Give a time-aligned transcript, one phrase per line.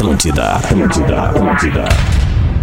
[0.00, 1.84] Atlântida, Atlântida, Atlântida.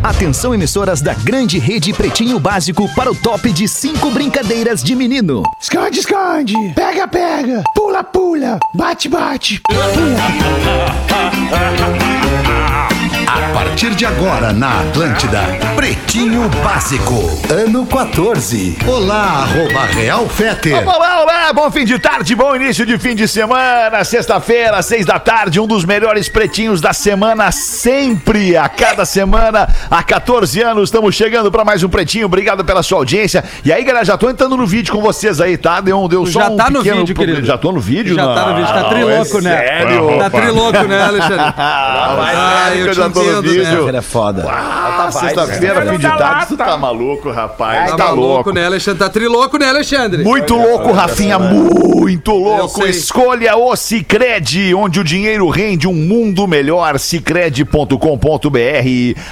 [0.02, 5.44] Atenção, emissoras da grande rede Pretinho Básico para o top de cinco brincadeiras de menino.
[5.62, 6.55] Esconde, esconde.
[6.73, 7.62] Pega, pega.
[7.76, 8.58] Pula, pula.
[8.73, 9.62] Bate, bate.
[13.28, 15.41] A partir de agora na Atlântida,
[15.76, 17.13] Pretinho Básico,
[17.52, 18.77] ano 14.
[18.88, 20.88] Olá, arroba Real Feter.
[20.88, 25.20] Olá, olá, bom fim de tarde, bom início de fim de semana, sexta-feira, seis da
[25.20, 31.13] tarde, um dos melhores pretinhos da semana, sempre, a cada semana, há 14 anos, estamos
[31.13, 33.44] chegando para mais um pretinho, obrigado pela sua audiência.
[33.66, 35.82] E aí, galera, já tô entrando no vídeo com vocês aí, tá?
[35.82, 37.35] Deu, deu só Já um tá no pequeno vídeo, problema.
[37.35, 37.48] querido.
[37.48, 38.16] Já tô no vídeo?
[38.16, 39.57] Já tá no vídeo, tá Não, triloco, é né?
[39.57, 40.18] Sério?
[40.18, 41.54] Tá triloco, né, Alexandre?
[41.59, 43.98] Ah, eu eu te já tô no né?
[43.98, 44.45] é foda.
[44.49, 48.52] Ah, sexta-feira, fim de tarde, tu tá maluco, rapaz, Tá, tá louco, louco.
[48.53, 48.99] né, Alexandre?
[48.99, 50.23] Tá triloco, né, Alexandre?
[50.23, 52.85] Muito louco, Rafinha, muito louco.
[52.85, 56.99] Escolha o Cicred, onde o dinheiro rende um mundo melhor.
[56.99, 57.98] Cicred.com.br.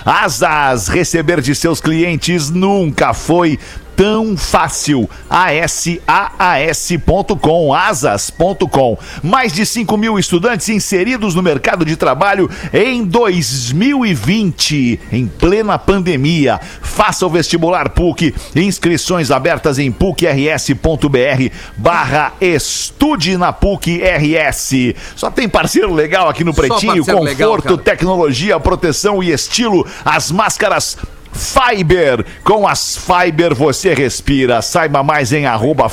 [0.05, 3.59] Asas, receber de seus clientes nunca foi
[3.95, 5.09] tão fácil.
[5.29, 6.03] ASAAS.com,
[7.73, 8.97] asas.com.
[9.23, 16.59] Mais de 5 mil estudantes inseridos no mercado de trabalho em 2020, em plena pandemia.
[16.81, 18.33] Faça o vestibular PUC.
[18.55, 24.95] Inscrições abertas em pucrs.br barra estude na PUC RS.
[25.15, 27.77] Só tem parceiro legal aqui no Pretinho, legal, conforto, cara.
[27.77, 29.85] tecnologia, proteção e estilo.
[30.03, 30.97] As máscaras
[31.35, 32.25] Fiber.
[32.43, 34.61] Com as Fiber você respira.
[34.61, 35.89] Saiba mais em arroba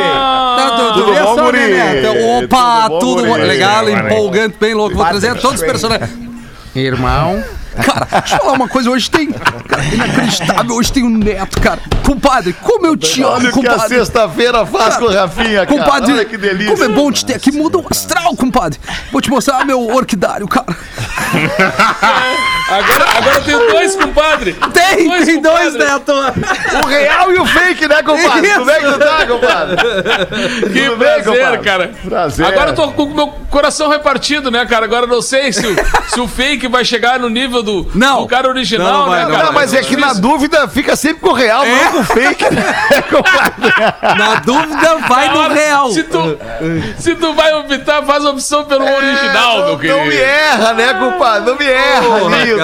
[0.56, 1.58] Tá, tu, tu Tudo vê bom, guri?
[1.58, 2.44] né, Neto?
[2.44, 2.98] Opa, Tudo bom,
[3.34, 4.96] tudo legal, empolgante, bem louco.
[4.96, 6.10] Vou trazer todos os personagens.
[6.74, 7.42] Irmão.
[7.84, 8.90] Cara, deixa eu falar uma coisa.
[8.90, 9.30] Hoje tem.
[9.30, 10.74] Cara, inacreditável.
[10.76, 11.80] Hoje tem um neto, cara.
[12.04, 13.96] Compadre, como eu te amo, Olha o que a compadre.
[13.98, 15.78] sexta-feira faz com o Rafinha, cara.
[15.78, 16.72] Compadre, Olha que delícia.
[16.72, 18.78] como é bom te ter aqui, muda o astral, compadre.
[19.12, 20.66] Vou te mostrar meu orquidário, cara.
[22.68, 24.52] Agora, agora eu tenho dois, compadre.
[24.72, 25.86] Tem, Dois, tem dois, compadre.
[25.86, 26.12] Neto.
[26.82, 28.50] O real e o fake, né, compadre?
[28.54, 29.76] Como é que tu tá, compadre?
[30.72, 31.58] Que Tudo bem, prazer, compadre?
[31.58, 31.90] cara.
[32.04, 32.46] Prazer.
[32.46, 34.84] Agora eu tô com o meu coração repartido, né, cara?
[34.84, 35.76] Agora eu não sei se o,
[36.08, 38.22] se o fake vai chegar no nível do, Não.
[38.22, 39.44] do cara original, Não, não vai, né, não cara?
[39.46, 42.44] Não, mas é que na dúvida fica sempre com o real, não com o fake,
[42.54, 44.18] né, compadre?
[44.18, 45.90] Na dúvida, vai no real.
[45.90, 46.38] Se tu,
[46.98, 50.00] se tu vai optar, faz a opção pelo original, meu Não querido.
[50.06, 51.50] me erra, né, compadre?
[51.50, 52.62] Não me erra, lindo.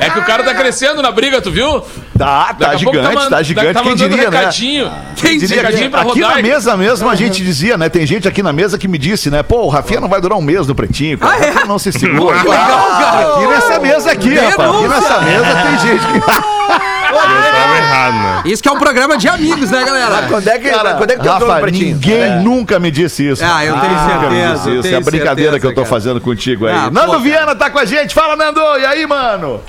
[0.00, 1.82] É que o cara tá crescendo na briga, tu viu?
[2.18, 3.72] Tá, tá gigante, man- tá gigante.
[3.72, 4.38] Tá Quem mandando diria, né?
[4.38, 4.92] recadinho.
[5.16, 6.48] Quem diria que recadinho pra aqui na Rodaica.
[6.48, 7.88] mesa mesmo a gente dizia, né?
[7.88, 9.42] Tem gente aqui na mesa que me disse, né?
[9.42, 11.36] Pô, o Rafinha não vai durar um mês no pretinho, cara.
[11.36, 12.36] O Rafinha não se segura.
[12.42, 12.54] Legal,
[12.90, 13.34] cara.
[13.36, 14.70] Aqui nessa mesa aqui, rapaz.
[14.70, 15.00] Aqui Denúncia.
[15.00, 16.20] nessa mesa tem gente que.
[17.12, 18.42] Tava errado, né?
[18.46, 20.26] Isso que é um programa de amigos, né, galera?
[20.28, 22.36] Quando é que, Cara, quando é que Rafa, ninguém É.
[22.40, 23.44] nunca me disse isso.
[23.44, 24.82] Ah, eu tenho Nunca me certeza, disse eu isso.
[24.82, 25.86] tenho É a brincadeira certeza, que eu tô cara.
[25.90, 26.74] fazendo contigo aí.
[26.74, 28.14] Ah, Nando pô, Viana tá com a gente.
[28.14, 28.60] Fala, Nando.
[28.78, 29.60] E aí, mano?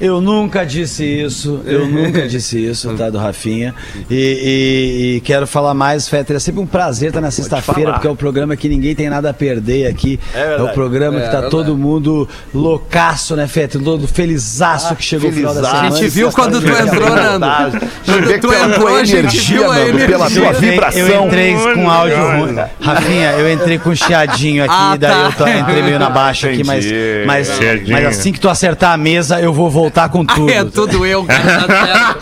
[0.00, 3.74] Eu nunca disse isso, eu nunca disse isso, tá, do Rafinha.
[4.10, 6.36] E, e- e quero falar mais, Fetter.
[6.36, 9.28] É sempre um prazer estar na sexta-feira, porque é o programa que ninguém tem nada
[9.30, 10.18] a perder aqui.
[10.34, 13.82] É, o programa que tá todo mundo loucaço, né, Fetter?
[13.82, 15.76] Todo felizaço que chegou o final da felizaço.
[15.82, 15.96] semana.
[15.96, 17.78] A gente viu quando tu entrou, Nando.
[18.26, 20.42] Vê tu entrou, a gente energia, viu a Nando, pela energia.
[20.42, 21.00] tua vibração.
[21.00, 22.56] eu entrei com áudio ruim.
[22.80, 25.20] Rafinha, eu entrei com chiadinho aqui, Ah, daí tá.
[25.26, 26.86] eu tô- entrei meio na baixa aqui, mas,
[27.26, 27.50] mas,
[27.88, 30.50] mas assim que tu acertar a mesa, eu vou voltar com tudo.
[30.50, 31.42] É tudo eu, cara.
[31.42, 32.20] Tá certo.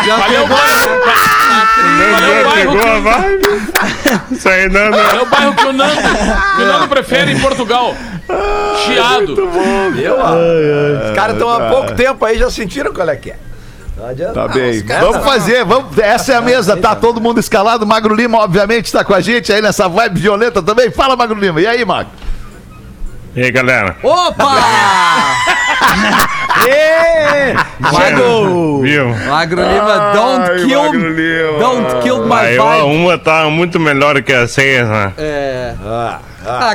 [0.06, 0.46] Já Valeu.
[2.12, 3.48] Valeu, pegou a vibe.
[4.30, 5.22] Isso aí não, É não.
[5.22, 5.92] o bairro que o Nando,
[6.56, 7.94] que o Nando prefere em Portugal.
[8.84, 9.32] Chiado.
[9.34, 13.36] Os caras estão há pouco tempo aí, já sentiram qual é que é.
[13.96, 14.32] Não adianta.
[14.32, 14.82] Tá bem.
[14.82, 15.98] Vamos fazer, vamos.
[15.98, 17.86] Essa é a mesa, tá todo mundo escalado.
[17.86, 20.90] Magro Lima, obviamente, está com a gente aí nessa vibe violenta também.
[20.90, 21.60] Fala, Magro Lima.
[21.60, 22.10] E aí, Magro?
[23.36, 23.96] E aí, galera?
[24.02, 24.54] Opa!
[27.94, 28.82] Chegou!
[28.82, 29.08] Viu?
[29.28, 31.58] Magro Lima, don't Ai, kill, Magro Lima.
[31.58, 32.84] don't kill my vibe.
[32.84, 35.12] uma tá muito melhor que a seis, né?
[35.18, 36.18] É, Ah,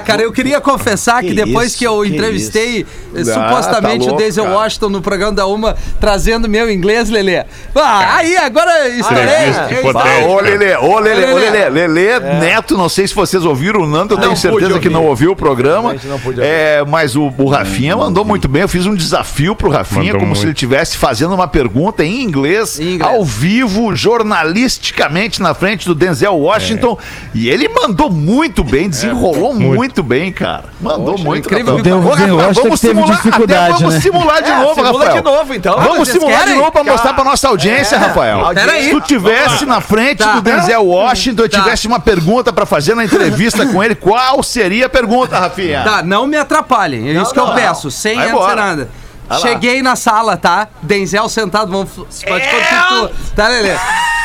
[0.06, 2.86] cara, eu queria confessar que, Que depois isso, que eu que entrevistei
[3.16, 4.46] eh, Ah, supostamente tá o louco, Denzel.
[4.46, 7.44] Washington no programa da Uma, trazendo meu inglês, Lelê.
[7.76, 9.24] Ah, aí, agora estourei.
[9.24, 10.26] Entrevista Eu hipotética.
[10.26, 11.70] Ah, ô, Lelê, ô, Lelê, ô, Lelê.
[11.70, 14.90] Lelê, Lelê, Neto, não sei se vocês ouviram, o Nando, eu tenho Não certeza que
[14.90, 15.96] não ouviu o programa.
[16.40, 18.62] É, mas o, o Rafinha mandou muito bem.
[18.64, 20.40] Eu fiz um desafio pro Rafinha, Mandou como muito.
[20.40, 23.02] se ele estivesse fazendo uma pergunta em inglês, Em inglês.
[23.16, 26.98] ao vivo, jornalisticamente, na frente do Denzel Washington.
[27.34, 30.04] E ele mandou muito bem, desenrolou muito.
[30.04, 30.66] bem, cara.
[30.80, 31.46] Mandou muito.
[31.48, 31.84] incrível Rafael.
[31.84, 34.02] que- O Ô, Rafael, vamos teve simular, dificuldade, vamos né?
[34.02, 35.14] simular de É, novo, simula Rafael.
[35.16, 35.80] de novo, então.
[35.80, 36.60] Vamos simular de querem?
[36.60, 38.42] novo pra mostrar pra nossa audiência, Rafael.
[38.54, 38.84] Peraí.
[38.86, 40.34] Se tu tivesse na frente Tá.
[40.34, 41.60] do Denzel Washington e Tá.
[41.62, 45.84] tivesse uma pergunta pra fazer na entrevista com ele, qual seria a pergunta, Rafinha?
[45.84, 47.10] Tá, não me atrapalhem.
[47.10, 47.92] É isso que eu não, peço, não.
[47.92, 48.90] sem nada.
[49.28, 49.40] Vai lá.
[49.40, 50.68] Cheguei na sala, tá?
[50.84, 51.90] Denzel sentado, vamos.
[51.96, 52.88] Pode continuar.
[52.90, 53.10] tu.
[53.36, 53.76] Tá, Lelê?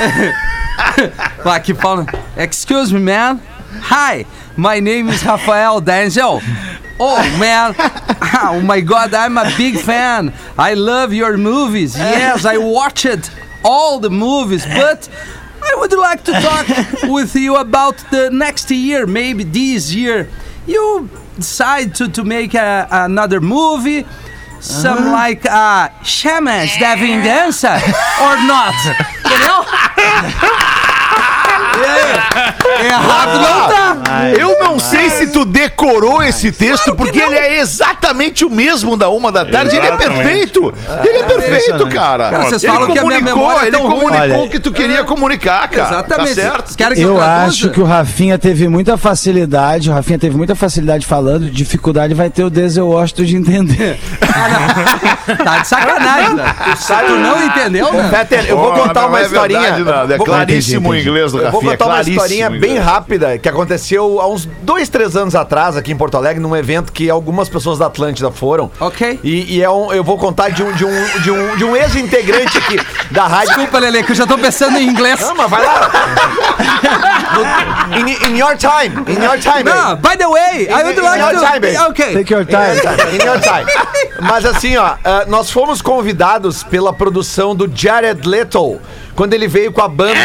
[1.44, 2.04] Vai, que pau.
[2.36, 3.38] Excuse me, man.
[3.90, 4.26] Hi,
[4.60, 6.42] my name is Rafael Denzel.
[7.00, 7.74] Oh, man.
[8.42, 10.34] Oh, my God, I'm a big fan.
[10.58, 11.96] I love your movies.
[11.96, 13.30] Yes, I watched
[13.64, 15.08] all the movies, but.
[15.62, 16.66] I would like to talk
[17.02, 20.26] with you about the next year, maybe this year.
[20.66, 24.06] You decide to, to make a, another movie,
[24.60, 27.76] some like uh, Chamas da Vingança,
[28.24, 28.74] or not?
[29.22, 29.66] Entendeu?
[29.98, 30.86] E
[31.84, 32.86] aí?
[32.86, 34.30] Errado não tá.
[34.38, 39.08] Eu não sei se tu decorou esse texto, porque ele é exatamente o mesmo da
[39.08, 39.76] uma da tarde.
[39.76, 40.22] Ele é Exatamente.
[40.22, 40.74] perfeito.
[41.04, 42.30] Ele é perfeito, cara.
[42.30, 44.00] Cara, vocês ele falam que a minha comunicou, memória é ele tão ruim.
[44.00, 45.88] comunicou o que tu queria comunicar, cara.
[45.88, 46.34] Exatamente.
[46.34, 46.64] Tá certo?
[46.66, 47.46] Vocês querem que Eu traduza?
[47.46, 52.30] acho que o Rafinha teve muita facilidade, o Rafinha teve muita facilidade falando, dificuldade vai
[52.30, 53.98] ter o Denzel Washington de entender.
[55.44, 56.54] Tá de sacanagem, né?
[57.06, 58.08] Tu não entendeu, né?
[58.10, 59.60] Peter, eu vou Pô, contar não uma é historinha.
[59.60, 60.14] verdade, nada.
[60.14, 63.48] É Vou- claríssimo o inglês do Eu vou Contar uma claríssimo historinha bem rápida que
[63.48, 67.48] aconteceu há uns dois, três anos atrás aqui em Porto Alegre, num evento que algumas
[67.48, 68.70] pessoas da Atlântida foram.
[68.80, 69.20] Ok.
[69.22, 71.76] E, e é um, eu vou contar de um, de um, de um, de um
[71.76, 72.80] ex-integrante aqui
[73.10, 73.48] da rádio.
[73.48, 75.20] Desculpa, Lele, que eu já tô pensando em inglês.
[75.20, 75.90] Não, mas vai lá.
[77.96, 78.94] In, in your time.
[79.08, 79.64] In your time.
[79.64, 81.76] Não, by the way, I would In like your time, baby.
[81.76, 81.82] to...
[81.88, 82.12] Ok.
[82.14, 83.14] Take your time.
[83.14, 83.66] In your time.
[84.20, 88.78] Mas assim, ó, ah, nós fomos convidados pela produção do Jared Leto
[89.14, 90.18] quando ele veio com a banda.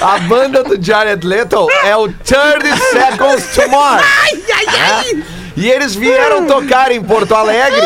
[0.00, 4.04] A banda do Jared Leto é o 30 Seconds to Mars.
[5.14, 5.24] Né?
[5.56, 7.80] E eles vieram tocar em Porto Alegre.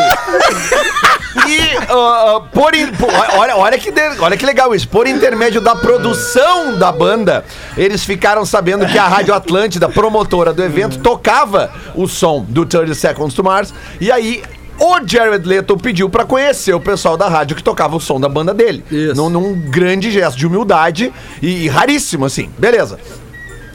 [1.46, 4.88] E ah, por, in- por- olha, olha, que de- olha que legal isso.
[4.88, 7.44] Por intermédio da produção da banda,
[7.76, 12.94] eles ficaram sabendo que a Rádio Atlântida, promotora do evento, tocava o som do 30
[12.94, 13.74] Seconds to Mars.
[14.00, 14.42] E aí.
[14.78, 18.28] O Jared Leto pediu pra conhecer o pessoal da rádio que tocava o som da
[18.28, 18.84] banda dele.
[18.90, 19.14] Isso.
[19.14, 22.50] Num, num grande gesto de humildade e, e raríssimo, assim.
[22.58, 22.98] Beleza.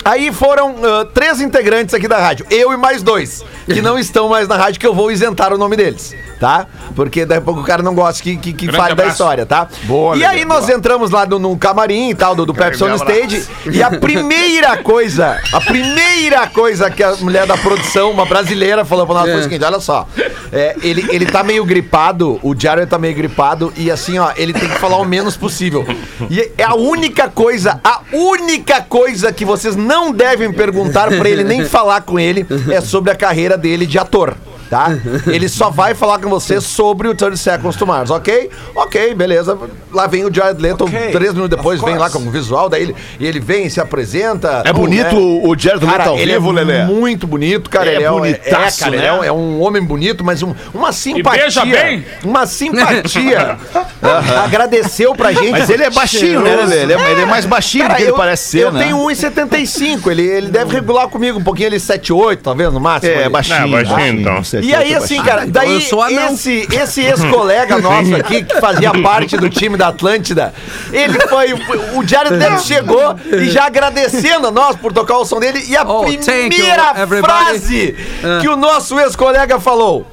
[0.03, 4.29] Aí foram ah, três integrantes aqui da rádio, eu e mais dois, que não estão
[4.29, 6.65] mais na rádio, que eu vou isentar o nome deles, tá?
[6.95, 9.67] Porque daqui a pouco o cara não gosta que, que, que fale da história, tá?
[9.83, 12.95] Boa, e aí nós entramos lá no, num camarim e tal, do, do Pepsi on.
[12.95, 18.83] Stage, e a primeira coisa, a primeira coisa que a mulher da produção, uma brasileira,
[18.83, 19.43] falou pra nós foi o É.
[19.43, 20.07] seguinte, olha só,
[20.51, 24.51] é, ele, ele tá meio gripado, o Jared tá meio gripado, e assim, ó, ele
[24.53, 25.85] tem que falar o menos possível.
[26.29, 31.43] E é a única coisa, a única coisa que vocês não devem perguntar pra ele,
[31.43, 34.35] nem falar com ele, é sobre a carreira dele de ator.
[34.71, 34.87] Tá?
[35.27, 38.49] Ele só vai falar com você sobre o 30 Seconds to Mars, ok?
[38.73, 39.57] Ok, beleza.
[39.91, 42.95] Lá vem o Jared Leto, três minutos depois, vem lá com o visual, daí ele,
[43.19, 44.63] e ele vem, se apresenta.
[44.65, 45.41] É bonito né?
[45.43, 46.85] o Jared Leto Cara, ao ele vivo, é Lelê?
[46.85, 47.89] muito bonito, cara.
[47.91, 49.07] É ele é, um- bonitaço, é, cara, ele né?
[49.09, 51.41] é um- é um homem bonito, mas um- uma simpatia.
[51.41, 52.05] beija bem.
[52.23, 53.57] Uma simpatia.
[54.45, 55.51] Agradeceu pra gente.
[55.51, 56.83] Mas ele é baixinho, né, Lelê?
[56.83, 58.83] Ele é, ele é mais baixinho Cara, do que ele eu, parece ser, eu né?
[58.85, 60.09] tenho 1,75.
[60.09, 63.11] Ele, ele deve regular comigo um pouquinho, ele 7,8, talvez, no máximo.
[63.11, 63.29] É, ali.
[63.33, 63.59] baixinho.
[63.59, 64.60] Não, baixinho, então.
[64.61, 66.33] E aí, assim, cara, então daí anão.
[66.33, 70.53] esse, esse ex-colega nosso aqui, que fazia parte do time da Atlântida,
[70.91, 71.53] ele foi.
[71.95, 75.63] O Jared Leto chegou e já agradecendo a nós por tocar o som dele.
[75.67, 77.27] E a Oh, you, primeira everybody.
[77.33, 77.95] frase
[78.41, 80.05] que o nosso ex-colega falou: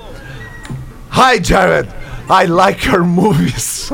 [1.12, 1.88] Hi, Jared.
[2.30, 3.90] I like your movies.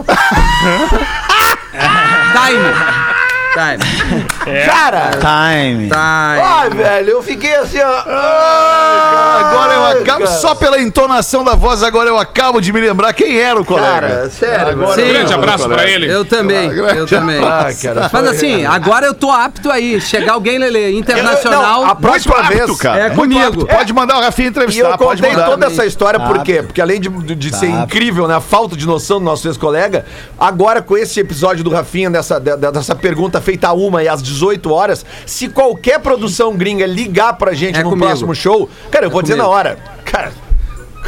[2.35, 3.14] Time.
[3.55, 4.25] Time.
[4.67, 5.89] Cara, Time.
[5.89, 5.91] Time.
[5.93, 8.03] ai, velho, eu fiquei assim, ó.
[8.07, 10.39] ai, Agora eu acabo, cara.
[10.39, 13.87] só pela entonação da voz, agora eu acabo de me lembrar quem era o colega.
[14.09, 14.69] Cara, sério.
[14.69, 15.03] Agora Sim.
[15.03, 16.11] eu Grande abraço pra ele.
[16.13, 17.43] Eu também, eu também.
[17.45, 20.01] Ah, cara, Mas assim, agora eu tô apto aí.
[20.01, 21.83] Chegar alguém, Lele, internacional.
[21.83, 22.77] Não, a próxima apto, vez.
[22.79, 23.01] cara.
[23.07, 23.41] É comigo.
[23.63, 23.67] apto.
[23.67, 25.51] Pode mandar o Rafinha E entrevistar, eu pode contei mandar.
[25.51, 26.63] toda essa história por quê?
[26.63, 28.35] Porque além de, de- de ser incrível, né?
[28.37, 30.05] A falta de noção do nosso ex-colega,
[30.39, 34.23] agora com esse episódio do Rafinha, dessa, de- de- dessa pergunta feita uma e às
[34.23, 38.07] 18 horas, se qualquer produção gringa ligar pra gente É no comigo.
[38.09, 39.57] próximo show, cara, eu vou dizer na comigo.
[39.59, 39.79] hora.
[40.05, 40.33] Cara,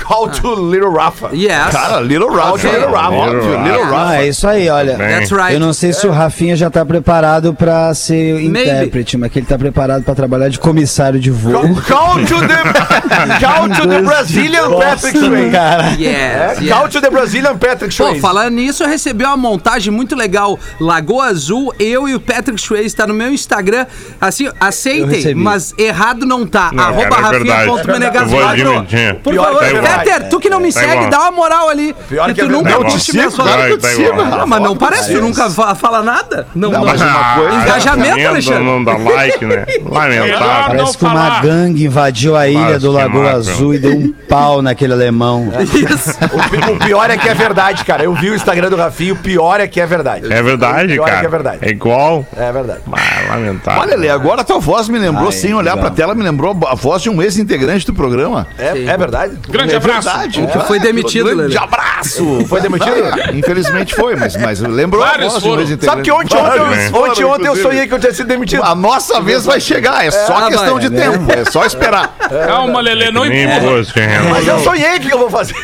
[0.07, 1.31] call to Little Rafa.
[1.33, 1.71] Yes.
[1.73, 2.59] Cara, Little Call Rafa.
[2.59, 3.11] to Little Rafa.
[3.11, 3.97] Little Little Rafa.
[3.97, 4.11] Rafa.
[4.11, 4.97] Ah, é isso aí, olha.
[4.97, 5.55] That's right.
[5.55, 8.61] Eu não sei se o Rafinha já tá preparado pra ser Maybe.
[8.63, 11.53] intérprete, mas que ele tá preparado pra trabalhar de comissário de voo.
[11.87, 15.51] Call, to the, call to the Brazilian Patrick Swayze.
[15.51, 15.83] cara.
[15.99, 16.69] Yes, É, yes.
[16.73, 18.21] Call to the Brazilian Patrick Pô, Swayze.
[18.21, 20.59] falando nisso, eu recebi uma montagem muito legal.
[20.81, 23.87] Lagoa Azul, eu e o Patrick Swayze, tá no meu Instagram.
[24.21, 26.71] Assim, aceitem, mas errado não tá.
[26.73, 29.13] Não, Arroba cara, é.
[29.15, 29.73] Por favor, é
[30.05, 31.11] Peter, tu que não me Tá segue, igual.
[31.11, 31.95] dá uma moral ali.
[32.09, 32.71] Pior que que é tu nunca.
[32.71, 33.35] Tá curte minhas.
[33.39, 36.47] Ah, mas não parece, tu nunca fa- fala nada.
[36.55, 36.85] Não, não.
[36.85, 38.65] mas uma coisa- Engajamento, Não, Alexandre.
[38.65, 39.65] não dá like, né?
[39.89, 40.41] Lamentável.
[40.41, 43.33] Não Parece que uma gangue invadiu a ilha Mas do Lagoa.
[43.33, 45.53] Azul e deu um pau naquele alemão.
[45.61, 46.11] Isso.
[46.11, 48.05] O, pi- o pior é que é verdade, cara.
[48.05, 50.33] Eu vi o Instagram do Rafinha, o pior é que é verdade.
[50.33, 51.17] É verdade, O pior cara.
[51.17, 51.59] É que é verdade.
[51.63, 52.27] É igual.
[52.37, 52.81] É verdade.
[52.93, 53.83] Ah, lamentável.
[53.83, 56.75] Olha, Lê, agora a tua voz me lembrou, sem olhar pra tela, me lembrou a
[56.75, 58.47] voz de um ex-integrante do programa.
[58.59, 59.39] É, é verdade?
[59.49, 60.09] Grande É abraço.
[60.09, 60.43] verdade.
[60.43, 61.57] O que foi demitido, Grande Lelê.
[61.59, 62.45] abraço.
[62.49, 62.95] Foi demitido?
[63.35, 65.85] Infelizmente foi, mas, mas lembrou Vários a voz de.
[65.85, 68.63] Sabe que ontem, ontem, eu, foram, ontem, ontem eu sonhei que eu tinha sido demitido.
[68.63, 71.11] A nossa vez vai chegar, é só Ah, questão vai, de né?
[71.11, 72.15] tempo, é só esperar.
[72.47, 73.83] Calma, Lelê, não empurra.
[73.95, 74.31] Renan?
[74.31, 75.55] Mas eu sonhei o que eu vou fazer.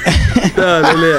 [0.57, 1.19] Ah, Lelê.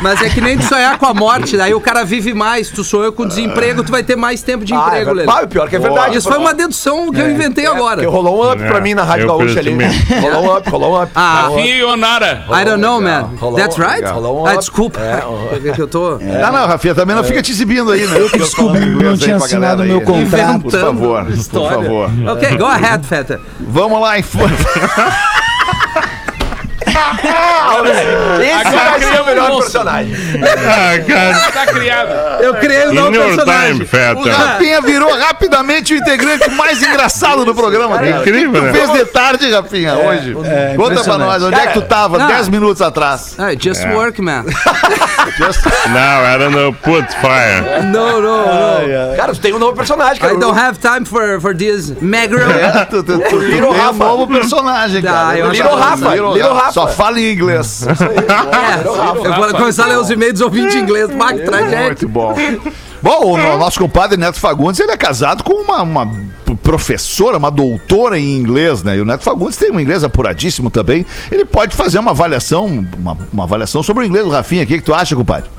[0.00, 2.68] Mas é que nem tu sonhar com a morte, daí o cara vive mais.
[2.70, 5.26] Tu sonhou com desemprego, tu vai ter mais tempo de Ah, é emprego, verdade.
[5.26, 5.40] Lelê.
[5.40, 6.16] Pá, o pior que é verdade.
[6.18, 7.96] Isso foi uma dedução que eu inventei agora.
[7.96, 9.76] Porque rolou um up É, pra mim na Rádio Gaúcha ali.
[10.20, 11.12] Rolou um up, rolou um up.
[11.14, 11.82] Ah, Rafinha e
[12.22, 12.44] Onara.
[12.62, 13.22] I don't know, man.
[13.38, 14.04] Rolou- That's right?
[14.04, 15.00] rolou um Ah, desculpa.
[15.00, 16.18] É que eu tô...
[16.18, 18.20] Não, não, Rafinha, também não fica te exibindo aí, né?
[18.20, 20.62] Eu que descobri, não tinha assinado meu contrato.
[20.62, 22.10] Por favor, por favor.
[22.28, 23.40] Ok, go ahead, Feta.
[23.60, 24.38] Vamos lá, info...
[26.92, 30.14] Esse Agora vai ser o melhor personagem.
[30.44, 31.52] Ah, cara.
[31.52, 32.42] Tá criado.
[32.42, 33.78] Eu criei um In novo personagem.
[33.78, 34.28] time, O.
[34.30, 38.10] Rafinha virou rapidamente o integrante mais engraçado do programa, cara.
[38.10, 38.72] Incrível, O que tu né?
[38.72, 40.34] fez de tarde, Rafinha, hoje?
[40.76, 43.34] Conta pra nós, onde é que tu tava Cara, 10 minutos atrás?
[43.38, 44.44] Ah, just work, man.
[45.92, 47.82] Não, era no Putfire.
[47.90, 49.16] No, no, no.
[49.16, 50.34] Cara, tu tem um novo personagem, cara.
[50.34, 52.40] I don't have time for, for this magro.
[52.42, 55.28] É, tu, tu, tu, tu tem um novo personagem, cara.
[55.28, 56.72] Ah, eu acho Little Rafa, Little Rafa.
[56.72, 57.84] Só fala em inglês.
[57.92, 58.86] É,
[59.26, 61.10] eu vou começar a ler os e-mails de inglês.
[61.10, 61.86] Bah, que tragédia.
[61.86, 62.34] Muito bom.
[63.02, 66.10] Bom, o no- nosso compadre Neto Fagundes, ele é casado com uma, uma
[66.62, 68.96] professora, uma doutora em inglês, né?
[68.96, 71.04] E o Neto Fagundes tem um inglês apuradíssimo também.
[71.30, 74.62] Ele pode fazer uma avaliação, uma, uma avaliação sobre o inglês do Rafinha.
[74.64, 75.50] O que, que tu acha, compadre?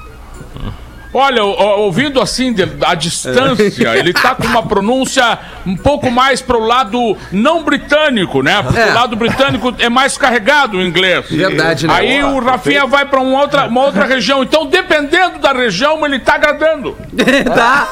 [1.13, 2.55] Olha, ouvindo assim,
[2.85, 8.61] a distância, ele tá com uma pronúncia um pouco mais pro lado não britânico, né?
[8.63, 8.91] Porque É.
[8.91, 11.25] o lado britânico é mais carregado o inglês.
[11.29, 11.93] Verdade, né?
[11.95, 14.41] Aí o Rafinha vai pra uma outra, uma outra região.
[14.43, 16.97] Então, dependendo da região, ele tá agradando.
[17.53, 17.87] tá?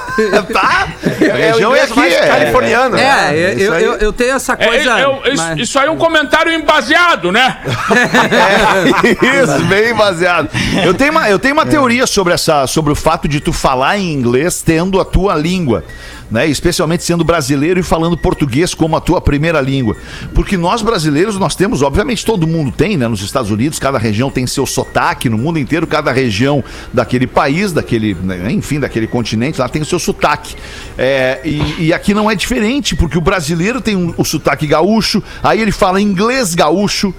[0.52, 0.88] Tá?
[1.22, 2.28] A É o região é aqui, mais é.
[2.28, 2.98] californiano.
[2.98, 5.00] É, eu, eu, eu, eu tenho essa É, coisa.
[5.00, 7.58] é- é- isso, mas- isso aí é um comentário embaseado, né?
[9.44, 10.50] Isso, bem baseado.
[10.84, 13.98] Eu tenho uma, eu tenho uma teoria sobre, essa, sobre o fato de tu falar
[14.00, 15.84] em inglês tendo a tua língua.
[16.30, 16.48] Né?
[16.48, 19.98] Especialmente sendo brasileiro e falando português como a tua primeira língua.
[20.34, 23.06] Porque nós brasileiros, nós temos, obviamente todo mundo tem, né?
[23.10, 26.64] Nos Estados Unidos, cada região tem seu sotaque, no mundo inteiro, cada região
[26.94, 30.56] daquele país, daquele, né, enfim, daquele continente, lá tem o seu sotaque.
[30.98, 35.22] É, e, e aqui não é diferente, porque o brasileiro tem um- o sotaque gaúcho,
[35.44, 37.14] aí ele fala inglês gaúcho.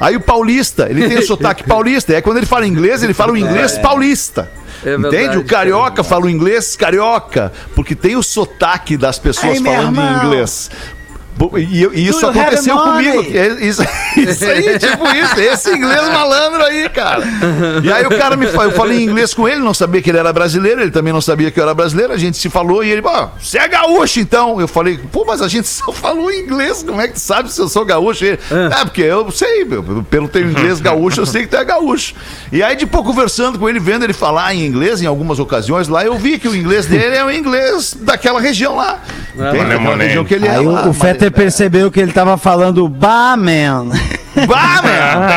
[0.00, 2.12] Aí o paulista, ele tem o sotaque paulista.
[2.12, 4.50] E aí quando ele fala inglês, ele fala o inglês paulista.
[4.84, 5.16] É Entende?
[5.16, 10.26] verdade, O carioca fala o inglês carioca, porque tem o sotaque das pessoas Ai, falando
[10.26, 10.70] inglês.
[11.58, 13.24] E, e isso aconteceu comigo.
[13.34, 13.82] É, Isso,
[14.16, 17.24] isso aí, tipo isso, esse inglês malandro aí, cara.
[17.82, 20.10] E aí o cara me falou, eu falei em inglês com ele, não sabia que
[20.10, 22.84] ele era brasileiro, ele também não sabia que eu era brasileiro, a gente se falou
[22.84, 24.60] e ele, ó, você é gaúcho então.
[24.60, 27.60] Eu falei, pô, mas a gente só falou inglês, como é que tu sabe se
[27.60, 28.24] eu sou gaúcho?
[28.24, 31.64] Ele, é, porque eu sei, meu, pelo teu inglês gaúcho, eu sei que tu é
[31.64, 32.14] gaúcho.
[32.52, 35.86] E aí, de pouco conversando com ele, vendo ele falar em inglês em algumas ocasiões
[35.86, 39.00] lá, eu vi que o inglês dele é o inglês daquela região lá.
[39.34, 39.64] Entende?
[39.64, 42.86] Daquela região que ele é Aí lá, o, o Fetter percebeu que ele tava falando
[42.88, 43.88] bah, man.
[44.34, 45.28] Bah, man!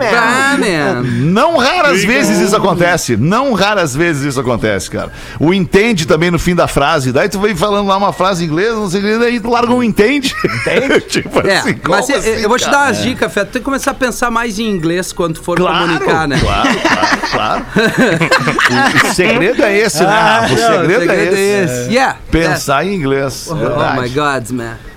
[0.00, 1.02] Ah, man.
[1.02, 3.16] Não raras vezes isso acontece.
[3.16, 5.10] Não raras vezes isso acontece, cara.
[5.40, 7.10] O entende também no fim da frase.
[7.10, 9.50] Daí tu vem falando lá uma frase em inglês, não sei o que, daí tu
[9.50, 10.32] larga um entende.
[10.44, 11.00] Entende?
[11.10, 13.44] tipo É, assim, mas eu, assim, eu vou te dar umas dicas, Fé.
[13.44, 16.38] Tu tem que começar a pensar mais em inglês quando for Claro, comunicar, né?
[16.38, 17.66] claro, claro, claro.
[19.04, 20.10] o, o segredo é esse, né?
[20.10, 20.54] Rafa?
[20.54, 21.24] o Não, segredo, é
[21.64, 21.90] esse.
[21.90, 22.16] Yeah.
[22.30, 23.00] Pensar em.
[23.02, 23.34] Yeah.
[23.50, 24.00] Oh verdade.
[24.00, 24.93] my God, man.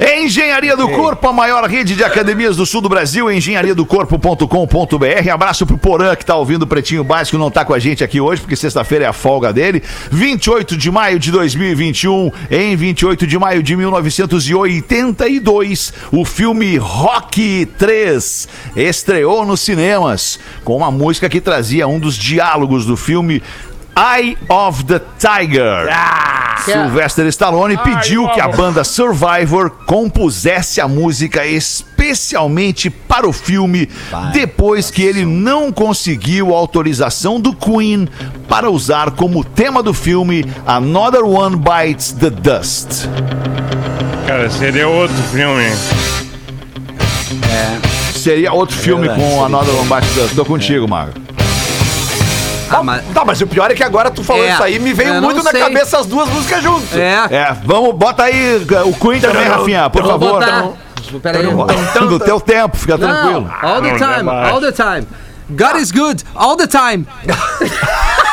[0.00, 5.30] Engenharia do Corpo, a maior rede de academias do sul do Brasil, engenhariadocorpo.com.br.
[5.30, 8.18] Abraço pro Porã que tá ouvindo o Pretinho Básico, não tá com a gente aqui
[8.18, 9.82] hoje, porque sexta-feira é a folga dele.
[10.10, 18.48] 28 de maio de 2021, em 28 de maio de 1982, o filme Rock 3
[18.76, 23.42] estreou nos cinemas com uma música que trazia um dos diálogos do filme
[23.96, 25.88] Eye of the Tiger.
[26.64, 33.88] Sylvester Stallone pediu que a banda Survivor compusesse a música especialmente para o filme
[34.32, 38.08] depois que ele não conseguiu autorização do Queen
[38.48, 43.06] para usar como tema do filme Another One Bites the Dust.
[44.26, 45.64] Cara, seria outro filme.
[48.14, 49.46] Seria outro filme verdade, com seria.
[49.46, 50.34] Another One Bites the Dust.
[50.34, 51.12] Tô contigo, Mago.
[52.70, 53.02] Ah, mas...
[53.12, 55.42] Tá, mas o pior é que agora tu falou É, isso aí, me veio muito
[55.42, 55.60] na sei.
[55.60, 56.96] cabeça as duas músicas juntas.
[56.96, 57.18] É.
[57.30, 60.34] É, vamos, bota aí o Queen também, Rafinha, por favor.
[60.40, 60.68] botar.
[61.22, 62.06] Pera aí.
[62.06, 63.50] Do teu tempo, fica tranquilo.
[63.62, 65.06] Não, all the Não, time, all the time.
[65.50, 67.06] God is good, all the time.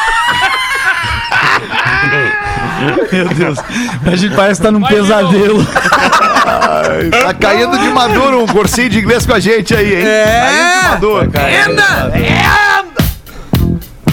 [4.06, 5.66] A gente parece que tá num pesadelo.
[5.66, 10.06] Tá caindo de maduro um cursinho de inglês com a gente aí, hein?
[10.08, 10.42] É.
[10.42, 11.24] Caindo de maduro.
[11.26, 12.67] Anda!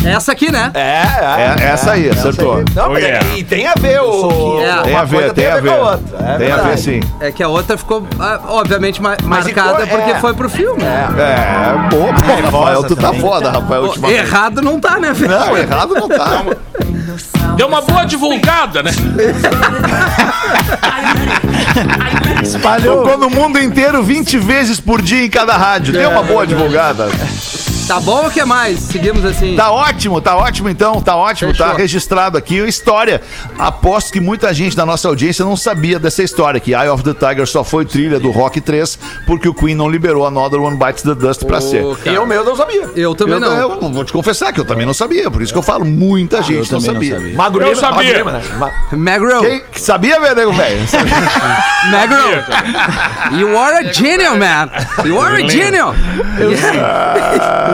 [0.04, 0.70] Essa aqui, né?
[0.74, 1.56] É, é.
[1.60, 2.62] É, essa aí, acertou.
[2.74, 3.26] Não, mas Oh, yeah.
[3.26, 4.60] é- e tem a ver o.
[4.60, 4.82] É.
[4.82, 5.68] Tem a ver, coisa tem a ver.
[5.70, 6.18] com a outra.
[6.34, 7.00] É Tem a ver sim.
[7.20, 10.18] É que a outra ficou, ah, obviamente, ma- Mas marcada ficou- porque é.
[10.20, 10.82] foi pro filme.
[10.84, 14.18] É, boa, pô, Rafael, tu tá foda, Rafael, ultimamente.
[14.20, 15.30] Errado não tá, né, filho?
[15.30, 16.42] Não, errado não tá.
[17.56, 18.90] Deu uma boa divulgada, né?
[22.84, 25.92] Tocou no mundo inteiro 20 vezes por dia em cada rádio.
[25.92, 27.08] Deu uma boa divulgada.
[27.86, 28.78] Tá bom ou que mais?
[28.80, 29.54] Seguimos assim.
[29.56, 31.78] Tá ótimo, tá ótimo então, tá ótimo, tá Fechou.
[31.78, 33.20] registrado aqui a história.
[33.58, 37.12] Aposto que muita gente da nossa audiência não sabia dessa história, que Eye of the
[37.12, 41.02] Tiger só foi trilha do Rock 3 porque o Queen não liberou Another One Bites
[41.02, 41.84] the Dust pra ser.
[41.84, 42.88] Ô, E cara, o meu não sabia.
[42.96, 43.52] Eu também Eu, não.
[43.54, 46.42] eu vou te confessar que eu também não sabia, por isso que eu falo, muita
[46.42, 47.14] gente não também não sabia.
[47.18, 47.36] sabia.
[47.36, 48.24] Magro Eu sabia.
[48.24, 48.42] Magro né?
[48.58, 50.80] Ma- Magro, Quem que sabia, meu nego velho?
[51.92, 54.70] Magro, you are a genius, man.
[55.04, 55.94] You are a genius.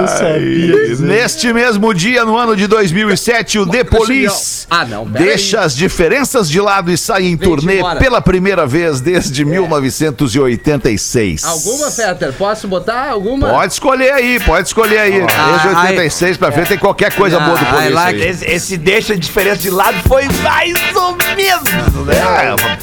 [0.01, 0.97] Eu sabia.
[1.01, 6.49] Neste mesmo dia, no ano de 2007, o The Police Ah, não, deixa as diferenças
[6.49, 11.45] de lado e sai em turnê pela primeira vez desde 1986.
[11.45, 12.33] Alguma, Fetter?
[12.33, 13.49] Posso botar alguma?
[13.49, 15.11] Pode escolher aí, pode escolher aí.
[15.13, 17.91] Desde Ah, 86 pra frente tem qualquer coisa Ah, boa do I Police.
[17.93, 18.29] like aí.
[18.31, 22.15] Esse, esse deixa a diferença de lado foi mais ou menos, né?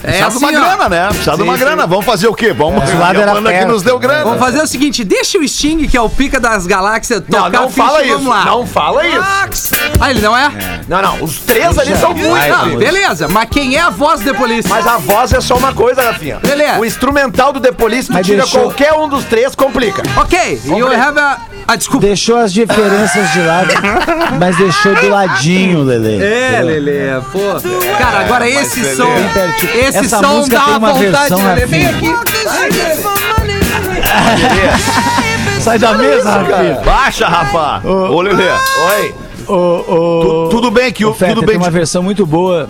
[0.04, 0.62] É, precisa de uma assim, ó.
[0.62, 1.08] grana, né?
[1.10, 1.88] Precisa de uma grana.
[1.88, 2.54] Vamos fazer o quê?
[2.54, 4.24] Vamos lado a era que nos deu grana.
[4.24, 7.50] Vamos fazer o seguinte, deixa o Sting, que é o pica das galáxias, Não, tocar
[7.52, 8.14] não a ficha fala isso.
[8.14, 8.46] vamos lá.
[8.46, 9.76] Não fala isso.
[10.00, 10.52] Ah, ele não é?
[10.88, 11.24] Não, não.
[11.24, 12.30] Os três ali são muito.
[12.30, 12.80] Vai, Não, Deus.
[12.80, 14.70] beleza, mas quem é a voz de polícia?
[14.70, 16.40] Mas a voz é só uma coisa, Rafinha.
[16.42, 16.80] Beleza.
[16.80, 20.04] O instrumental do The Police, tu Mas tira deixou- qualquer um dos três, complica.
[20.18, 21.38] Ok, you have a...
[21.68, 22.06] Ah, desculpa.
[22.08, 23.74] Deixou as diferenças de lado,
[24.40, 26.24] mas deixou do ladinho, Lele.
[26.24, 27.40] É, Lelê, pô.
[28.00, 28.96] Cara, agora esse Lelê.
[28.96, 29.72] som, Bem pertinho.
[29.76, 31.66] esse Essa som música dá tem uma vontade, versão, Lelê.
[31.66, 32.08] Vem aqui.
[35.68, 36.82] Sai da mesa, Rafinha.
[36.86, 37.86] Baixa, Rafa.
[37.88, 38.50] Ô, Lelê.
[38.50, 39.14] Oi.
[39.46, 41.14] Tu- Tudo bem que o.
[41.14, 41.58] Tudo tem bem.
[41.58, 42.70] uma versão muito boa,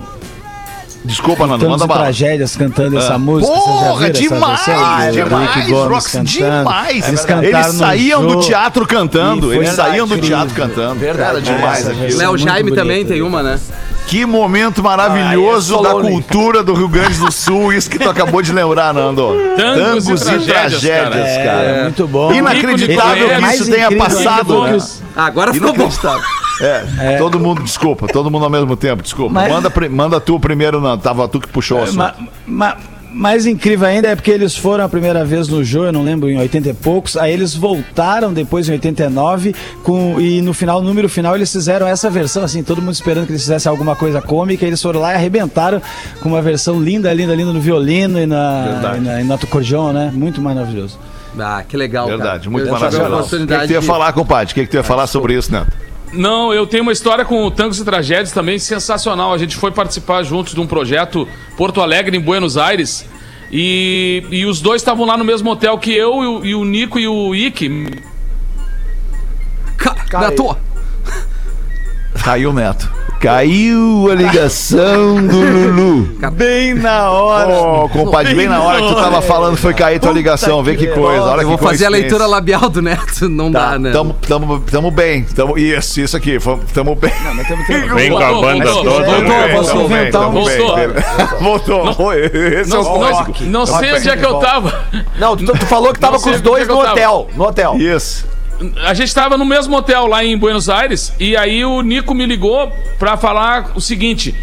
[1.06, 2.02] Desculpa, Nando, manda bala.
[2.06, 3.54] Tragédias cantando essa música.
[3.54, 7.08] Vocês já Porra, demais, demais, Gomes Rox, demais.
[7.08, 10.96] Eles cantaram Eles saíam do teatro cantando, eles saíam do teatro cantando.
[10.96, 11.42] Verdade, Era
[11.86, 12.16] demais.
[12.18, 13.60] Léo Jaime também tem uma, né?
[14.08, 18.10] Que momento maravilhoso Ah, é da cultura do Rio Grande do Sul, isso que tu
[18.10, 19.34] acabou de lembrar, Nando.
[19.58, 21.16] Tangos e tragédias, cara.
[21.18, 22.32] É, muito bom.
[22.34, 24.78] Inacreditável é que isso tenha passado, né?
[25.16, 25.76] Ah, Agora ficou bom.
[25.84, 26.24] Inacreditável.
[26.60, 29.34] É, todo mundo, desculpa, todo mundo ao mesmo tempo, desculpa.
[29.34, 30.98] Mas- Manda, manda tu primeiro, não.
[30.98, 31.98] Tava tu que puxou o assunto.
[31.98, 32.14] Ma-
[32.48, 32.78] ma-
[33.18, 36.30] mais incrível ainda é porque eles foram a primeira vez no jogo, eu não lembro,
[36.30, 37.18] em 80 e poucos.
[37.18, 41.88] Aí eles voltaram depois em 89 com, e no final, no número final, eles fizeram
[41.88, 44.66] essa versão, assim, todo mundo esperando que eles fizessem alguma coisa cômica.
[44.66, 45.82] Eles foram lá e arrebentaram
[46.22, 49.92] com uma versão linda, linda, linda no violino e na, e na, e no acordeon,
[49.92, 50.12] né?
[50.14, 50.98] Muito maravilhoso.
[51.40, 52.50] Ah, que legal, Verdade, cara.
[52.52, 53.36] muito Eu maravilhoso.
[53.36, 54.52] O que, que tu ia de- falar, compadre?
[54.52, 55.68] O que, que tu ia falar sobre isso, Neto?
[56.14, 59.34] Não, eu tenho uma história com o Tangos e Tragédias também sensacional.
[59.34, 63.06] A gente foi participar juntos de um projeto Porto Alegre, em Buenos Aires.
[63.52, 66.66] E, e os dois estavam lá no mesmo hotel que eu e o, e o
[66.66, 68.02] Nico e o Ike.
[69.78, 69.96] Ca-
[72.24, 72.90] Caiu o Neto.
[73.28, 76.18] Caiu a ligação do Lulu.
[76.32, 77.50] Bem na hora.
[77.84, 80.64] Ô, compadre, bem na hora que tu tava falando foi cair tua ligação.
[80.64, 81.24] Vê que coisa.
[81.24, 83.28] Olha Eu que vou fazer a leitura labial do Neto.
[83.28, 83.92] Não Tá, dá, né?
[83.92, 85.24] tamo, tamo, tamo bem.
[85.26, 86.38] Tamo, isso, isso aqui.
[86.74, 87.12] Tamo bem.
[87.96, 89.06] Vem com a Voltou, banda voltou, toda.
[89.06, 89.62] voltou, né?
[89.62, 90.58] Tamo bem, tamo bem.
[91.42, 91.84] Voltou.
[91.84, 92.14] Voltou.
[92.14, 94.86] Esse é Não, o não, não sei onde é que eu tava.
[95.20, 97.28] Não, tu, tu falou que tava Não com os é dois no hotel.
[97.36, 97.76] No hotel.
[97.76, 98.37] Isso.
[98.86, 102.26] A gente tava no mesmo hotel lá em Buenos Aires e aí o Nico me
[102.26, 104.34] ligou pra falar o seguinte: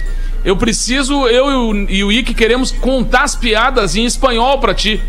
[0.44, 4.74] eu preciso, eu e o, e o Ike queremos contar as piadas em espanhol pra
[4.74, 5.02] ti,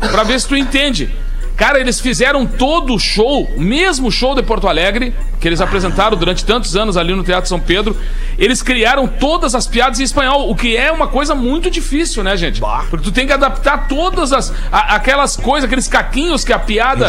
[0.00, 1.10] pra ver se tu entende.
[1.56, 6.16] Cara, eles fizeram todo o show, o mesmo show de Porto Alegre, que eles apresentaram
[6.16, 7.96] durante tantos anos ali no Teatro São Pedro.
[8.38, 12.36] Eles criaram todas as piadas em espanhol, o que é uma coisa muito difícil, né,
[12.36, 12.60] gente?
[12.88, 17.04] Porque tu tem que adaptar todas as a- aquelas coisas, aqueles caquinhos que a piada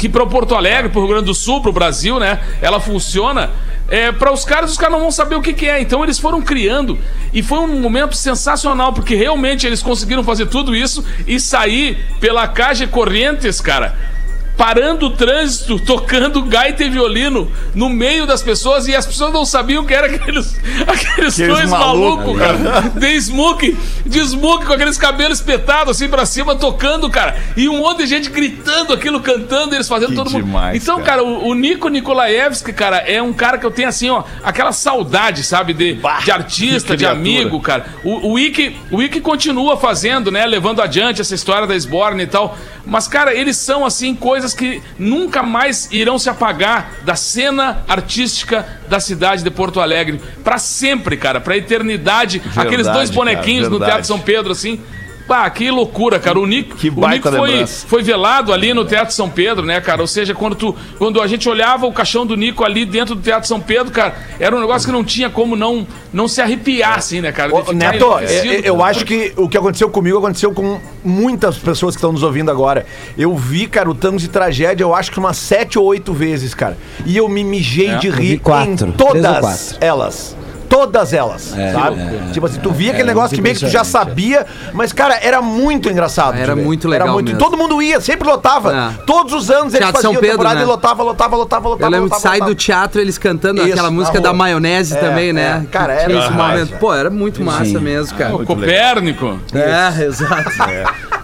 [0.00, 2.40] que para Porto Alegre, pro Rio Grande do Sul, pro Brasil, né?
[2.60, 3.50] Ela funciona.
[3.88, 5.80] É, para os caras, os caras não vão saber o que, que é.
[5.80, 6.98] Então eles foram criando.
[7.32, 12.46] E foi um momento sensacional, porque realmente eles conseguiram fazer tudo isso e sair pela
[12.48, 14.13] Caixa Corrientes, cara.
[14.56, 19.44] Parando o trânsito, tocando gaita e violino no meio das pessoas e as pessoas não
[19.44, 22.80] sabiam que era aqueles, aqueles, Aqueles dois malucos, malucos, cara.
[22.90, 27.36] De smoke, de smoke com aqueles cabelos espetados assim pra cima, tocando, cara.
[27.56, 30.44] E um monte de gente gritando aquilo, cantando, eles fazendo Que todo mundo.
[30.44, 31.18] demais, então, cara.
[31.18, 34.72] cara, o, o Nico Nikolaevski, cara, é um cara que eu tenho assim, ó, aquela
[34.72, 37.86] saudade, sabe, de, de artista, que de amigo, cara.
[38.04, 42.26] O, o, Ike, o Ike continua fazendo, né, levando adiante essa história da Sborne e
[42.26, 42.56] tal.
[42.86, 48.66] Mas, cara, eles são, assim, coisas que nunca mais irão se apagar da cena artística
[48.88, 50.20] da cidade de Porto Alegre.
[50.42, 52.42] Pra sempre, cara, pra eternidade.
[52.56, 53.92] Aqueles dois cara, bonequinhos no verdade.
[53.92, 54.80] Teatro São Pedro, assim.
[55.26, 56.38] Pá, que loucura, cara.
[56.38, 57.86] O Nico, Que o Nico foi, lembrança.
[57.88, 60.02] foi velado ali no Teatro São Pedro, né, cara?
[60.02, 63.22] Ou seja, quando, tu, quando a gente olhava o caixão do Nico ali dentro do
[63.22, 66.98] Teatro São Pedro, cara, era um negócio que não tinha como não, não se arrepiar,
[66.98, 67.48] assim, né, cara?
[67.48, 68.52] De Ô, Neto, enlouquecido.
[68.52, 72.22] eu, eu acho que o que aconteceu comigo aconteceu com muitas pessoas que estão nos
[72.22, 72.84] ouvindo agora.
[73.16, 76.54] Eu vi, cara, o Tangos de Tragédia, eu acho que umas sete ou oito vezes,
[76.54, 76.76] cara.
[77.06, 79.76] E eu me mijei de vi rir quatro, em todas quatro.
[79.80, 80.36] elas.
[80.74, 82.00] Todas elas, É, sabe?
[82.00, 84.46] é, tipo assim, tu via é, aquele negócio que meio que tu já impressionante, sabia,
[84.72, 86.36] mas, cara, era muito engraçado.
[86.36, 87.26] Era muito legal Era muito.
[87.26, 87.38] mesmo.
[87.38, 88.74] Todo mundo ia, sempre lotava.
[88.74, 89.04] É.
[89.04, 90.62] Todos os anos eles Teatro São faziam Pedro, temporada né?
[90.62, 91.86] e lotava, lotava, lotava, lotava.
[91.86, 95.00] Eu lembro que lotava, sai do teatro eles cantando Isso, aquela música da maionese É,
[95.00, 95.32] também, é.
[95.32, 95.66] né?
[95.70, 96.76] Cara, era esse momento.
[96.78, 98.34] Pô, era muito massa mesmo, cara.
[98.34, 99.38] O Copérnico.
[99.54, 100.50] É, exato.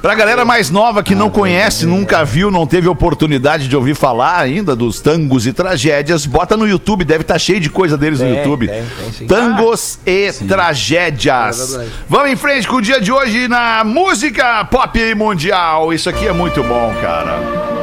[0.00, 4.38] Pra galera mais nova que não conhece, nunca viu, não teve oportunidade de ouvir falar
[4.38, 8.28] ainda dos tangos e tragédias, bota no YouTube, deve estar cheio de coisa deles no
[8.28, 8.66] YouTube.
[8.66, 9.26] tem, tem, sim.
[9.26, 11.74] Tangos e tragédias.
[11.74, 11.86] É.
[12.08, 15.92] Vamos em frente com o dia de hoje na música pop mundial.
[15.92, 17.79] Isso aqui é muito bom, cara.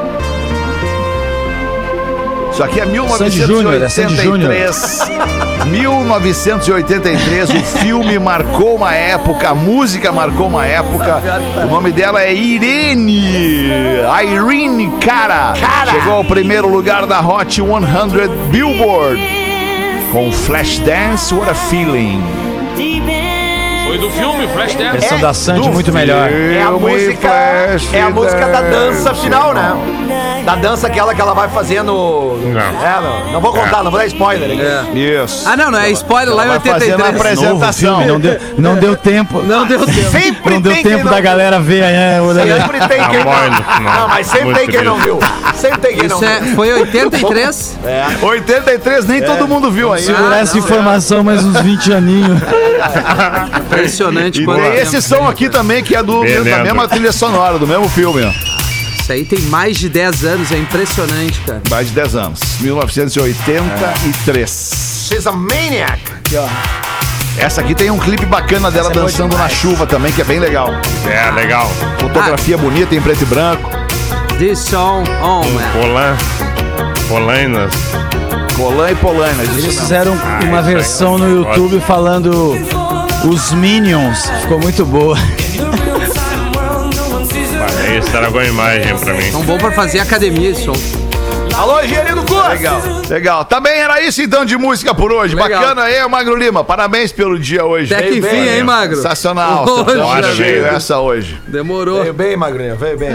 [2.57, 4.51] Isso aqui é Sandy Júnior, é Sandy Júnior.
[4.51, 4.99] 1983.
[5.67, 11.21] 1983, o filme marcou uma época, a música marcou uma época.
[11.63, 13.67] O nome dela é Irene.
[14.23, 15.53] Irene Cara.
[15.85, 17.67] Chegou ao primeiro lugar da Hot 100
[18.49, 19.21] Billboard.
[20.11, 22.23] Com Flashdance, What a Feeling.
[23.97, 24.91] Foi do filme, Flashdance.
[24.99, 26.29] Versão da Sandy do muito melhor.
[26.31, 27.27] É a música,
[27.93, 29.73] é a música da dança final, né?
[30.45, 31.91] Da dança aquela que ela vai fazendo.
[31.91, 32.59] Não.
[32.61, 34.99] É, não, não vou contar, não vou dar spoiler aqui.
[34.99, 35.43] Isso.
[35.47, 37.15] Ah, não, não é spoiler lá em Vai fazendo a 83.
[37.15, 38.05] apresentação.
[38.05, 39.41] Não deu, não deu tempo.
[39.41, 40.11] Não deu tempo.
[40.11, 43.19] Sempre Não deu tem tempo quem não da galera ver né, o Sempre tem quem
[43.25, 43.93] não.
[43.93, 45.19] Não, mas sempre Muito tem quem não viu.
[45.55, 46.55] Sempre tem quem não Isso é, viu.
[46.55, 47.77] foi 83?
[48.21, 50.05] 83, nem todo mundo viu ainda.
[50.05, 52.39] Segurar Ah, essa não, informação mais uns 20 aninhos.
[53.87, 57.65] Impressionante E tem esse som aqui também, que é do, da mesma trilha sonora, do
[57.67, 58.23] mesmo filme.
[58.23, 58.31] ó.
[59.01, 61.61] Isso aí tem mais de 10 anos, é impressionante, cara.
[61.69, 62.39] Mais de 10 anos.
[62.59, 65.07] 1983.
[65.09, 66.01] She's a maniac.
[67.37, 69.53] Essa aqui tem um clipe bacana dela Essa é dançando na demais.
[69.53, 70.69] chuva também, que é bem legal.
[71.05, 71.69] É, legal.
[71.99, 73.69] Fotografia bonita em preto e branco.
[74.39, 75.71] This song, oh man.
[75.71, 76.17] Polan.
[77.07, 77.71] Polainas.
[78.55, 79.49] Colan e Polainas.
[79.57, 81.29] Eles fizeram Ah, uma versão é no.
[81.43, 82.55] YouTube falando
[83.25, 84.29] os Minions.
[84.41, 85.17] Ficou muito boa.
[87.85, 89.31] Aí estragou a imagem pra mim.
[89.31, 91.06] Tão bom pra fazer academia esse som.
[91.57, 92.49] Alô, engenharia do curso.
[92.49, 93.45] Legal, legal.
[93.45, 95.33] Tá bem, era isso então de música por hoje.
[95.33, 95.59] Legal.
[95.59, 96.63] Bacana aí, Magro Lima.
[96.63, 97.91] Parabéns pelo dia hoje.
[97.93, 98.95] Até que bem, enfim, hein, Magro?
[98.97, 99.65] Sensacional.
[99.67, 100.35] Hoje, Hora amigo.
[100.35, 101.41] cheio essa hoje.
[101.47, 102.01] Demorou.
[102.01, 103.09] Veio bem, Magrinho, veio bem.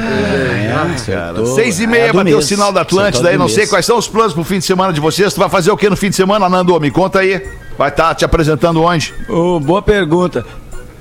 [1.06, 3.38] Cara, seis e meia É bateu o sinal da Atlântida aí.
[3.38, 5.32] Não sei quais são os planos pro fim de semana de vocês.
[5.32, 6.78] Tu vai fazer o que no fim de semana, Nando?
[6.80, 7.46] Me conta aí.
[7.78, 9.14] Vai estar te apresentando onde?
[9.28, 10.44] Ô, boa pergunta.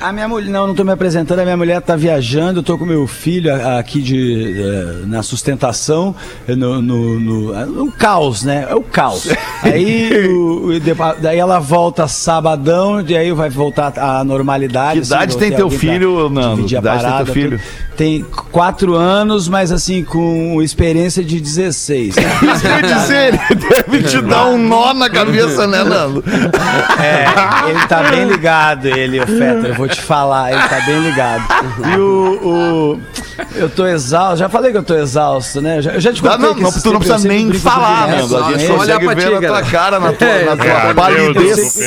[0.01, 2.75] A minha mulher, não, não tô me apresentando, a minha mulher tá viajando, eu tô
[2.75, 6.15] com meu filho aqui de, eh, na sustentação,
[6.47, 8.65] no, no, no, no caos, né?
[8.67, 9.27] É o caos.
[9.61, 10.69] Aí, o-
[11.21, 15.01] daí ela volta sabadão, e aí vai voltar à normalidade.
[15.01, 16.63] Que idade tem ter teu filho, Nando?
[16.65, 17.59] Que idade tem teu parada, filho?
[17.95, 22.15] Tem quatro anos, mas assim, com experiência de 16.
[22.17, 22.25] Isso
[22.61, 26.23] que eu ia dizer, ele deve te dar um nó na cabeça, né, Nando?
[26.99, 30.99] É, ele tá bem ligado, ele, o Fetter, eu vou te falar, ele tá bem
[31.01, 31.43] ligado.
[31.93, 32.39] E o.
[32.43, 33.01] o-
[33.55, 35.77] eu tô exausto, já falei que eu tô exausto, né?
[35.77, 38.07] Eu já, eu já te Não, contei não, que não, tu não precisa nem falar,
[38.07, 38.37] criança, Nando.
[38.45, 38.77] A gente né?
[38.77, 41.79] Consegue pra ver ti, na tua cara, na tua, na tua Deus palidez.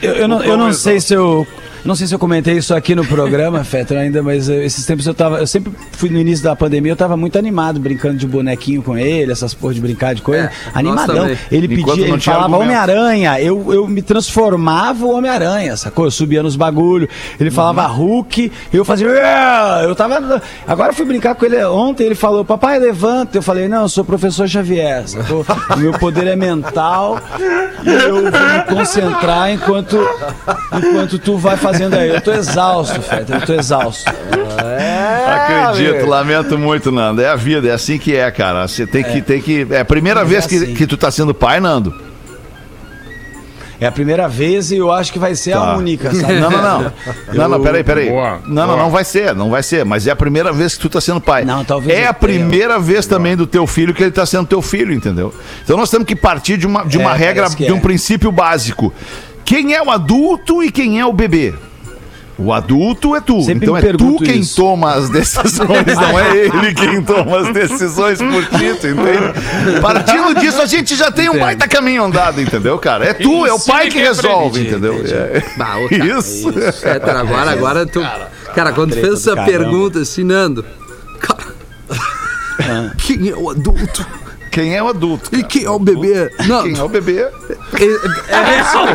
[0.00, 1.46] Eu, eu não, eu não sei se eu.
[1.84, 5.06] Não sei se eu comentei isso aqui no programa, Fetter, ainda, mas eh, esses tempos
[5.06, 5.38] eu tava.
[5.38, 8.96] Eu sempre fui no início da pandemia, eu tava muito animado, brincando de bonequinho com
[8.96, 10.44] ele, essas porra de brincar de coisa.
[10.44, 11.28] É, Animadão.
[11.50, 12.56] Ele Enquanto pedia, ele falava.
[12.56, 16.04] Homem-Aranha, eu, eu me transformava o Homem-Aranha, sacou?
[16.04, 17.08] Eu subia nos bagulho,
[17.40, 19.08] ele falava Hulk, eu fazia.
[19.82, 20.42] Eu tava.
[20.66, 23.38] Agora eu fui brincar com ele ontem, ele falou, papai, levanta.
[23.38, 25.44] Eu falei, não, eu sou professor Xavier, sacou?
[25.76, 27.18] Meu poder é mental
[27.84, 29.98] e eu vou me concentrar enquanto,
[30.72, 32.08] enquanto tu vai fazendo aí.
[32.10, 34.10] Eu tô exausto, Feta, eu tô exausto.
[35.26, 37.20] Acredito, lamento muito, Nando.
[37.22, 38.66] É a vida, é assim que é, cara.
[38.68, 39.22] Você tem que.
[39.22, 40.74] Tem que é a primeira Mas vez é que, assim.
[40.74, 41.94] que tu tá sendo pai, Nando?
[43.80, 45.72] É a primeira vez e eu acho que vai ser Tá.
[45.72, 46.34] a única, sabe?
[46.38, 46.92] Não, não, não.
[47.34, 48.08] Não, não, peraí, peraí.
[48.10, 48.76] Boa, Não, não, boa.
[48.76, 49.84] não vai ser, não vai ser.
[49.84, 51.44] Mas é a primeira vez que tu tá sendo pai.
[51.44, 54.46] Não, talvez É eu a primeira vez também do teu filho que ele tá sendo
[54.46, 55.34] teu filho, entendeu?
[55.64, 57.80] Então nós temos que partir de uma, de uma É, regra, que de um é.
[57.80, 58.92] princípio básico.
[59.44, 61.54] Quem é o adulto e quem é o bebê?
[62.38, 63.42] O adulto é tu.
[63.42, 64.56] Sempre então é tu quem isso.
[64.56, 69.80] toma as decisões, não é ele quem toma as decisões por ti, entende?
[69.80, 73.04] Partindo disso, a gente já tem um baita caminho andado, entendeu, cara?
[73.04, 74.68] É tu, é o pai que resolve, aprende.
[74.70, 75.04] entendeu?
[75.06, 75.42] É.
[75.56, 76.52] Bah, cara, Isso.
[76.52, 78.00] Fetter, agora, agora tu.
[78.54, 80.64] Cara, quando tu treta fez essa pergunta, assim, Nando.
[81.20, 81.52] Cara.
[82.98, 84.06] Quem é o adulto?
[84.52, 85.30] Quem é o adulto?
[85.32, 85.48] E cara?
[85.48, 86.30] quem é o bebê?
[86.46, 87.20] Não, Quem é o bebê?
[87.22, 87.84] é,
[88.28, 88.86] é real,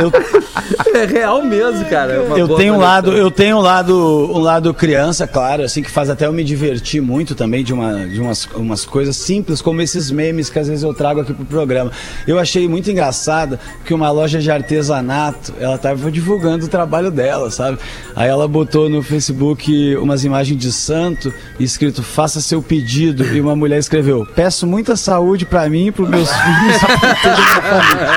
[0.00, 2.12] Eu, é real mesmo, cara.
[2.12, 5.90] É eu tenho um lado, eu tenho um lado, um lado criança, claro, assim que
[5.90, 9.82] faz até eu me divertir muito também de, uma, de umas, umas coisas simples como
[9.82, 11.90] esses memes que às vezes eu trago aqui pro programa.
[12.24, 17.50] Eu achei muito engraçado que uma loja de artesanato, ela tava divulgando o trabalho dela,
[17.50, 17.76] sabe?
[18.14, 23.40] Aí ela botou no Facebook umas imagens de santo e escrito faça seu pedido e
[23.40, 27.36] uma mulher escreveu: "Peço muita saúde pra mim pros meus filhos e pra toda a
[27.36, 28.10] minha família".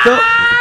[0.00, 0.18] Então,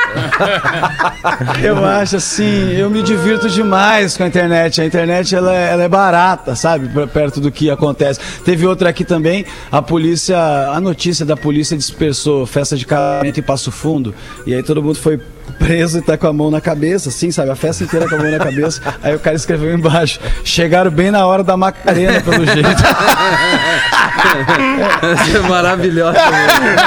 [1.64, 4.82] eu acho assim, eu me divirto demais com a internet.
[4.82, 6.90] A internet ela é, ela é barata, sabe?
[7.08, 8.20] Perto do que acontece.
[8.44, 13.44] Teve outra aqui também, a polícia, a notícia da polícia dispersou festa de casamento em
[13.44, 14.14] Passo Fundo.
[14.46, 17.50] E aí todo mundo foi preso e tá com a mão na cabeça, assim, sabe?
[17.52, 18.82] A festa inteira com a mão na cabeça.
[19.04, 22.70] Aí o cara escreveu embaixo: chegaram bem na hora da Macarena, pelo jeito.
[25.02, 26.18] Essa é maravilhosa.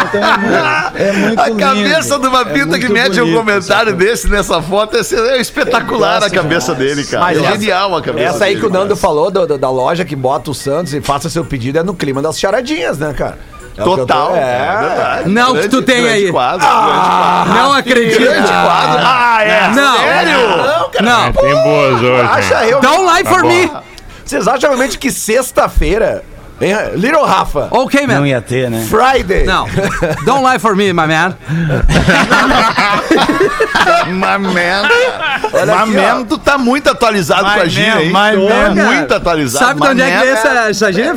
[0.09, 1.59] Então, é muito, é muito A lindo.
[1.61, 4.05] cabeça de uma É pinta que muito mete um bonito, comentário sabe?
[4.05, 5.01] desse nessa foto é,
[5.37, 6.95] é espetacular a cabeça demais.
[6.97, 7.25] dele, cara.
[7.25, 9.59] Mas é essa- genial a cabeça Essa aí dele, que o Nando falou do- do-
[9.59, 12.99] da loja que bota o Santos e faça seu pedido é no clima das charadinhas,
[12.99, 13.39] né, cara?
[13.77, 14.37] É o que eu tô- Total.
[14.37, 15.29] É, verdade.
[15.31, 16.31] Não, que tu tem grande aí.
[16.33, 17.55] Quadro, grande quadro.
[17.55, 18.21] Não acredito.
[18.21, 19.01] Grande quadro.
[19.05, 19.69] Ah, é?
[19.69, 19.99] Não.
[19.99, 20.49] Sério?
[20.49, 21.03] Não, cara.
[21.03, 21.25] Não.
[21.25, 22.21] É, tem boas hoje.
[22.31, 22.69] Acha hein?
[22.69, 22.83] realmente.
[22.97, 23.73] Don't lie for Tá me.
[24.25, 26.23] Vocês acham realmente que sexta-feira.
[26.97, 27.69] Little Rafa.
[27.71, 28.15] Ok, man.
[28.21, 28.87] Não ia ter, né?
[28.89, 29.45] Friday.
[29.45, 29.67] Não.
[30.25, 31.35] Don't lie for me, my man.
[34.09, 34.89] Uma merda.
[35.65, 38.09] Uma aqui, merda, tu tá muito atualizado My com a Gina, man, hein?
[38.09, 38.85] my Tô man.
[38.85, 39.65] Muito atualizado.
[39.67, 41.15] Sabe de onde é que veio essa, essa gíria?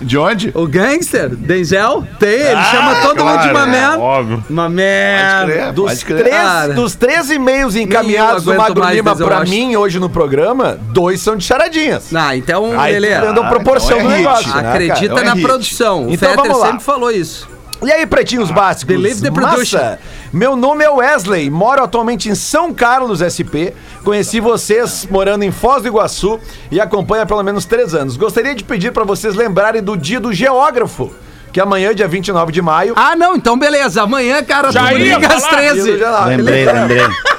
[0.00, 0.50] De onde?
[0.54, 3.98] O gangster, Denzel, tem, ele Ah, chama todo mundo de claro, my é, man.
[3.98, 4.44] Óbvio.
[4.48, 5.44] My Pode man.
[5.46, 6.24] crer, Dos, pode crer.
[6.24, 9.50] três, dos três e-mails encaminhados do Magro Lima pra Washington.
[9.68, 12.14] mim hoje no programa, dois são de charadinhas.
[12.14, 14.18] Ah, então, Aí tu dando proporção então é do hit.
[14.26, 14.54] negócio.
[14.62, 15.20] né, acredita cara?
[15.20, 15.42] É na hit.
[15.46, 16.06] produção.
[16.06, 16.66] O Então Fetter vamos lá.
[16.68, 17.48] sempre falou isso.
[17.84, 18.84] E aí, pretinhos básicos?
[18.94, 19.78] Believe the production.
[19.78, 19.98] Massa.
[20.32, 23.74] Meu nome é Wesley, moro atualmente em São Carlos, SP.
[24.04, 26.38] Conheci vocês morando em Foz do Iguaçu
[26.70, 28.16] e acompanho há pelo menos três anos.
[28.16, 31.12] Gostaria de pedir pra vocês lembrarem do dia do geógrafo,
[31.52, 32.94] que é amanhã, dia 29 de maio.
[32.96, 34.00] Ah, não, então beleza.
[34.02, 35.56] Amanhã, cara, Já tu liga às falar.
[35.56, 35.90] 13.
[36.28, 37.02] Lembrei, lembrei.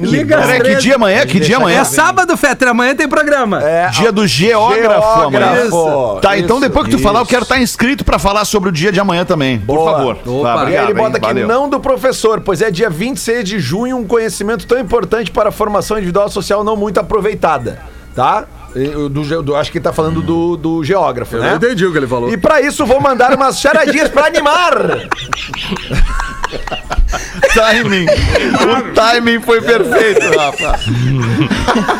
[0.00, 0.80] Liga às Peraí, que 13.
[0.82, 1.26] dia amanhã?
[1.26, 1.80] Que dia amanhã?
[1.80, 2.68] É sábado, Fetter.
[2.68, 3.62] Amanhã tem programa.
[3.62, 5.54] É, Dia do geógrafo, amanhã.
[5.68, 6.20] Geógrafo.
[6.20, 7.30] Tá, então Isso, depois que tu falar, eu isso.
[7.30, 9.58] quero estar inscrito pra falar sobre o dia de amanhã também.
[9.58, 9.92] Por Boa.
[9.92, 10.18] favor.
[10.26, 10.54] Opa.
[10.64, 11.14] Tá, E aí ele bota hein?
[11.16, 11.48] aqui, Valeu.
[11.48, 15.52] não do professor, pois é dia 26 de junho, um conhecimento tão importante para a
[15.52, 17.78] formação individual social não muito aproveitada,
[18.14, 18.44] tá?
[19.10, 21.54] Do, ge- do- acho que ele tá falando do, do geógrafo, né?
[21.54, 22.28] entendi o que ele falou.
[22.30, 24.74] E pra isso vou mandar umas charadinhas pra animar.
[27.54, 28.06] timing.
[28.06, 30.78] O timing foi perfeito, Rafa.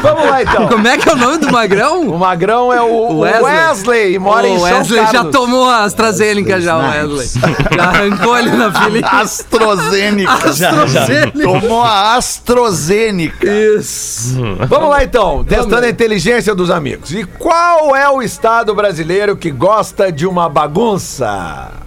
[0.03, 0.69] Vamos lá, então.
[0.69, 2.09] Como é que é o nome do magrão?
[2.09, 4.19] O Magrão é o Wesley, Wesley.
[4.19, 5.33] mora em o São Wesley já Carlos.
[5.33, 7.29] tomou a AstraZeneca já, o Wesley.
[7.75, 9.09] Já arrancou ele na fila.
[9.09, 10.33] AstraZeneca.
[10.49, 11.41] AstraZeneca.
[11.43, 13.47] Tomou a AstraZeneca.
[13.47, 14.37] Isso.
[14.69, 15.45] Vamos lá, então.
[15.45, 17.13] Testando a inteligência dos amigos.
[17.13, 21.86] E qual é o estado brasileiro que gosta de uma bagunça?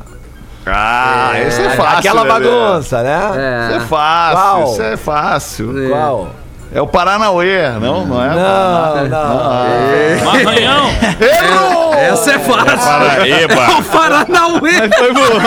[0.73, 1.97] Ah, esse é fácil.
[1.99, 2.33] Aquela Lelê.
[2.49, 3.19] bagunça, né?
[3.29, 3.79] Isso é É.
[3.81, 4.71] fácil, Qual?
[4.71, 5.73] isso é fácil.
[5.89, 6.27] Qual?
[6.71, 8.05] É o Paranauê, não?
[8.05, 8.29] Não é?
[8.29, 10.25] Não, não.
[10.25, 10.89] Marranhão.
[11.19, 11.93] Errou!
[11.95, 12.77] Essa é fácil.
[12.77, 13.71] Paraíba.
[13.79, 14.89] O Paranauê.
[14.97, 15.39] Foi bom.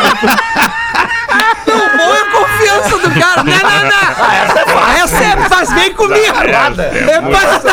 [1.67, 3.43] Não, bom é a confiança do cara.
[3.45, 4.33] Não, não, não.
[4.33, 5.05] essa é fácil.
[5.05, 5.75] Essa é fácil.
[5.75, 6.21] Vem comigo.
[6.21, 7.71] É fácil.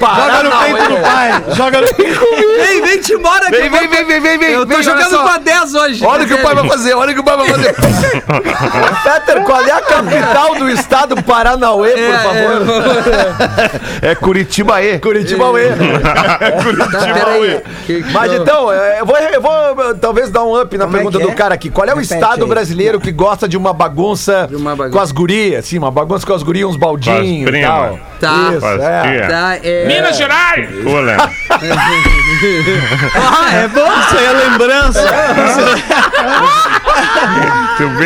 [0.00, 1.44] Joga no peito do pai.
[1.54, 2.20] Joga no peito.
[2.66, 3.56] Vem, vem te embora aqui.
[3.58, 4.50] Vem, vem, vem, vem, vem, vem.
[4.52, 6.04] Eu tô jogando com a 10 hoje.
[6.04, 7.74] Olha o que o pai vai fazer, olha o que o pai vai fazer.
[9.02, 12.66] Peter, qual é a capital do estado Paranauê, por É, favor?
[14.02, 14.98] É Curitibaê.
[17.86, 21.00] Que- que- Mas então, eu vou, eu vou talvez dar um up na Como é
[21.00, 21.34] pergunta do é?
[21.34, 21.70] cara aqui.
[21.70, 22.48] Qual é o Repete estado aí.
[22.48, 24.96] brasileiro que gosta de uma bagunça, De uma bagunça.
[24.96, 25.64] com as gurias?
[25.66, 27.98] Sim, uma bagunça com as gurias, uns baldinhos e tal.
[28.20, 28.52] Tá.
[28.56, 29.28] Isso, é.
[29.28, 29.86] Tá, é...
[29.86, 30.68] Minas Gerais.
[30.82, 31.16] Pula.
[33.14, 34.00] Ah, é bom.
[34.00, 35.08] Isso aí é lembrança.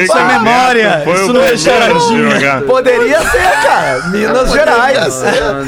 [0.02, 2.62] Isso é memória, Foi isso não é charadinha.
[2.66, 4.02] Poderia ser, cara.
[4.08, 5.22] Minas Gerais.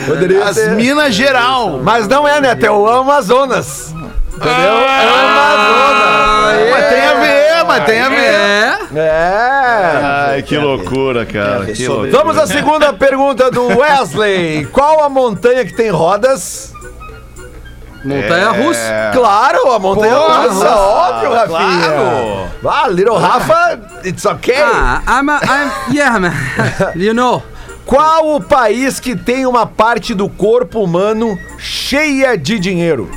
[0.06, 0.70] Poderia As ser.
[0.72, 1.80] Minas Geral.
[1.82, 3.94] Mas não é, Neto, é o Amazonas.
[4.36, 4.76] Entendeu?
[5.24, 6.70] Amazonas.
[6.70, 8.16] Mas tem a ver, mas tem a ver.
[8.16, 8.78] É.
[8.96, 10.00] É.
[10.30, 11.66] Ai, que loucura, cara.
[11.66, 12.10] Que loucura.
[12.12, 14.66] Vamos à segunda pergunta do Wesley.
[14.66, 16.72] Qual a montanha que tem rodas?
[18.04, 18.80] Montanha russa.
[18.80, 19.10] É.
[19.14, 21.88] Claro, a montanha Porra, russa, óbvio, Rafinha.
[21.88, 22.84] claro.
[22.84, 24.60] Ah, Little Rafa, it's okay.
[24.60, 26.32] Ah, I'm, a, I'm, yeah, man.
[26.96, 27.42] You know.
[27.86, 33.10] Qual o país que tem uma parte do corpo humano cheia de dinheiro?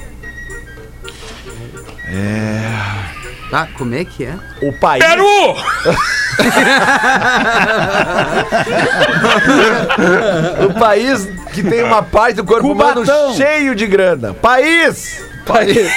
[3.50, 4.36] Tá, como é que é?
[4.62, 5.04] O país.
[5.04, 5.24] Peru.
[10.70, 13.04] O país que tem uma parte do corpo humano
[13.36, 14.34] cheio de grana.
[14.34, 15.24] País!
[15.48, 15.88] País!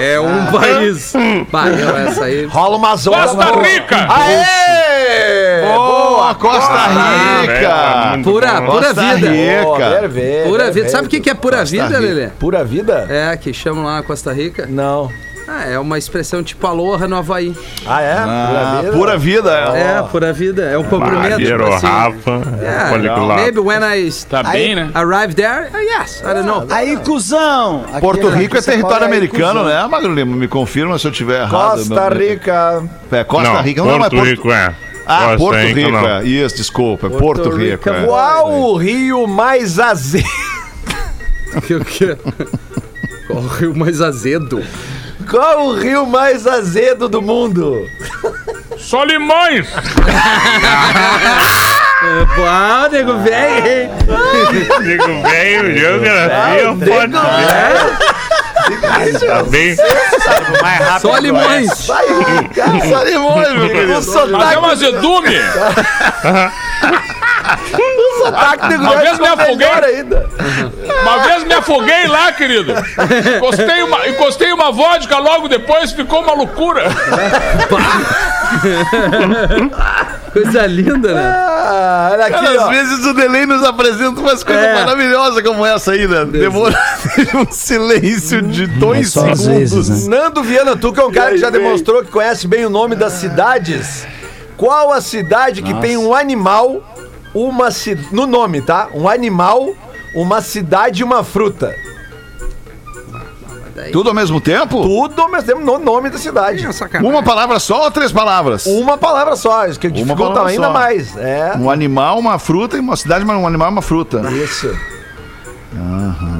[0.00, 1.12] É um país.
[1.50, 2.44] Bah, eu, essa aí.
[2.46, 3.26] Rola uma zona.
[3.26, 4.06] Costa Rica.
[4.08, 5.62] Aê!
[5.62, 8.22] Boa, Costa Ah, Rica.
[8.22, 9.30] Pura, pura vida.
[9.30, 10.48] Rica.
[10.48, 10.88] Pura vida.
[10.88, 11.98] Sabe o que, é pura vida.
[11.98, 12.28] Lelê?
[12.38, 13.06] Pura vida?
[13.08, 14.66] É, que chamam lá Costa Rica.
[14.68, 15.10] Não.
[15.52, 17.56] Ah, é uma expressão tipo aloha no Havaí.
[17.84, 18.12] Ah, é?
[18.16, 19.50] Ah, pura vida.
[19.50, 20.62] É, pura vida.
[20.62, 21.38] É um cumprimento.
[21.38, 21.86] Tipo assim.
[21.86, 22.42] Rafa.
[22.60, 23.34] Yeah, Poliglota.
[23.34, 24.90] maybe when I Tá bem, né?
[24.94, 26.64] arrive there, uh, yes, I don't know.
[26.70, 27.84] Aí, cuzão.
[28.00, 30.36] Porto né, Rico é território americano, né, Magro Lima?
[30.36, 31.78] Me confirma se eu tiver errado.
[31.78, 32.82] Costa Não- Rica.
[33.10, 33.82] É, Costa Não, Rica.
[33.82, 34.74] Porto não, é Porto Rico é.
[35.06, 35.90] Ah, Costa Porto Rica, Rico.
[35.90, 36.08] não.
[36.08, 36.24] é.
[36.24, 37.06] Isso, desculpa.
[37.08, 37.88] é Porto Porto Rico.
[37.88, 37.90] Rico.
[37.90, 38.02] é.
[38.06, 40.28] Qual o rio mais azedo?
[41.56, 42.16] O que?
[43.26, 44.62] Qual o rio mais azedo?
[45.28, 47.88] Qual o rio mais azedo do mundo?
[48.78, 49.66] Só limões.
[52.48, 53.90] Ah, nego velho, hein?
[54.82, 57.12] Digo, velho, geografia, pode.
[59.26, 59.76] Tá bem?
[61.00, 61.70] Só limões.
[61.74, 62.06] Sai,
[62.54, 62.80] cara.
[62.88, 65.36] Só limões, meu é sotaque, um azedume.
[68.24, 69.68] Sotaque do Uma vez me ficou afoguei.
[69.68, 70.28] ainda.
[71.02, 72.72] Uma vez me afoguei lá, querido.
[73.36, 76.84] Encostei uma, encostei uma vodka logo depois, ficou uma loucura.
[80.32, 81.20] Coisa linda, né?
[81.22, 84.74] Ah, olha aqui, Cara, às vezes o Delay nos apresenta umas coisas É.
[84.74, 86.24] maravilhosas como essa aí, né?
[86.24, 86.78] Demora
[87.34, 89.72] um silêncio de dois só às segundos.
[89.72, 90.18] vezes, né?
[90.18, 92.94] Nando Viana, tu que é um cara que já demonstrou que conhece bem o nome
[92.94, 94.06] das cidades.
[94.56, 96.80] Qual a cidade que tem um animal,
[97.34, 97.96] uma ci...
[98.12, 98.88] no nome, tá?
[98.94, 99.74] Um animal,
[100.14, 101.74] uma cidade e uma fruta.
[103.92, 104.82] Tudo ao mesmo tempo?
[104.82, 106.66] Tudo ao mesmo tempo no nome da cidade.
[106.66, 106.98] É.
[107.00, 108.66] Uma palavra só ou três palavras?
[108.66, 110.72] Uma palavra só, isso que dificulta palavra ainda só.
[110.72, 111.16] mais.
[111.16, 111.54] É.
[111.58, 114.20] Um animal, uma fruta e uma cidade, mas um animal e uma fruta.
[114.30, 114.70] Isso.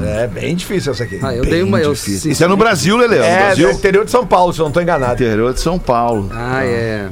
[0.06, 1.18] É bem difícil essa aqui.
[1.22, 1.80] Ah, eu dei uma.
[1.80, 2.32] Eu, Difícil.
[2.32, 3.16] Isso é no Brasil, Lele.
[3.16, 3.70] No É, no Brasil.
[3.70, 5.14] interior de São Paulo, se eu não tô enganado.
[5.14, 6.28] Interior de São Paulo.
[6.34, 7.08] Ah, é.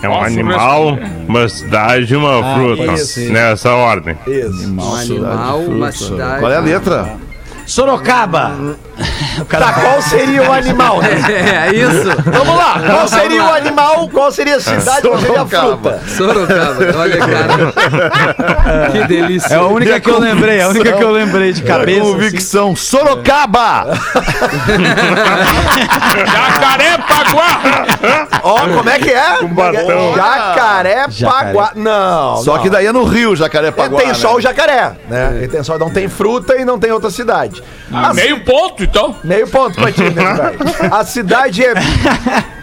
[0.00, 2.92] É um Nossa, animal, uma cidade e uma fruta.
[2.92, 3.32] isso.
[3.32, 4.16] Nessa ordem.
[4.26, 4.72] Isso.
[4.72, 6.40] Um animal, uma cidade.
[6.40, 7.16] Qual é a letra?
[7.66, 8.76] Sorocaba.
[9.58, 11.00] Tá, qual seria o animal?
[11.00, 11.08] né?
[11.68, 12.10] É, isso.
[12.24, 16.00] Vamos lá, qual seria o animal, qual seria a cidade, qual seria a fruta?
[16.06, 16.98] Sorocaba.
[16.98, 18.88] Olha, cara.
[18.92, 19.54] Que delícia.
[19.54, 22.00] É a única que eu lembrei, a única que eu lembrei de cabeça.
[22.02, 22.12] assim.
[22.12, 22.76] Convicção.
[22.76, 23.86] Sorocaba!
[26.26, 27.60] Jacarepaguá!
[28.42, 29.38] Ó, como é que é?
[30.16, 31.72] Jacarepaguá.
[31.74, 32.36] Não.
[32.38, 32.62] Só não.
[32.62, 33.98] que daí é no Rio, Jacarepaguá.
[33.98, 34.34] tem só né?
[34.34, 35.40] o jacaré, né?
[35.42, 37.62] E tem só, não tem fruta e não tem outra cidade.
[38.14, 39.16] Meio ponto, então.
[39.28, 40.94] Meio ponto pra ti, né, velho?
[40.94, 41.74] A cidade é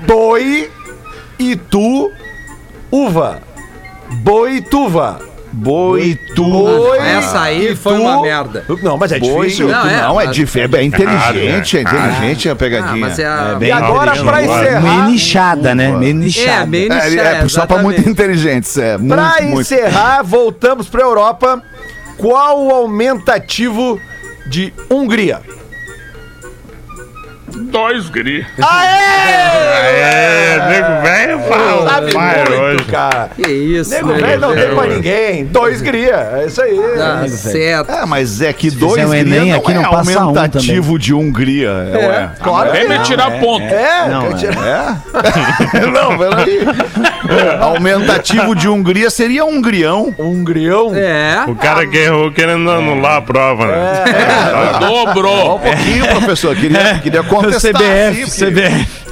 [0.07, 0.69] Boi,
[1.39, 2.11] Itu,
[2.91, 3.39] Uva.
[4.21, 5.19] Boituva.
[5.57, 6.43] Boitu.
[6.43, 8.65] Boi, Essa aí foi uma merda.
[8.83, 9.69] Não, mas é Boi, difícil.
[9.69, 10.69] Não, é, não, é, mas- difícil.
[10.77, 12.97] É inteligente, é Cara, inteligente a Ah, pegadinha.
[12.97, 13.57] mas é a...
[13.61, 15.91] E agora, pra Meio encerrar, Meio nichada, né?
[15.93, 16.49] Meio nichada.
[16.63, 18.09] É, meio É, nichada, é, só pra muito exatamente.
[18.09, 18.97] inteligentes, é.
[18.97, 19.61] Muito, pra muito.
[19.61, 21.63] encerrar, voltamos pra Europa.
[22.17, 23.97] Qual o aumentativo
[24.47, 25.39] de Hungria?
[27.47, 28.45] Dois gri.
[28.57, 31.89] É, nego velho fala.
[31.89, 32.83] Sabe muito, hoje.
[32.85, 33.29] cara.
[33.35, 34.19] Que isso, Nego né?
[34.19, 35.45] velho não tem pra ninguém.
[35.45, 36.15] Dois gria.
[36.37, 36.77] É isso aí.
[36.97, 37.91] Tá certo.
[37.91, 40.23] É, mas é que Se dois um gria Enem não aqui, é não passa um
[40.23, 41.69] aumentativo de Hungria.
[41.69, 42.29] É, ué.
[42.41, 43.03] claro Vem me não.
[43.03, 43.63] tirar ponto.
[43.63, 44.25] É, Não,
[44.65, 45.85] É?
[45.91, 46.59] não, peraí.
[47.61, 50.13] Aumentativo de Hungria seria Hungrião.
[50.17, 50.91] Hungrião.
[50.95, 51.43] É.
[51.47, 54.03] O cara que errou querendo anular a prova, né?
[54.79, 55.59] Só um Dobrou.
[55.59, 56.55] pouquinho, professor.
[56.55, 57.73] Queria, queria contestar.
[57.81, 59.05] CBF, sim, CBF.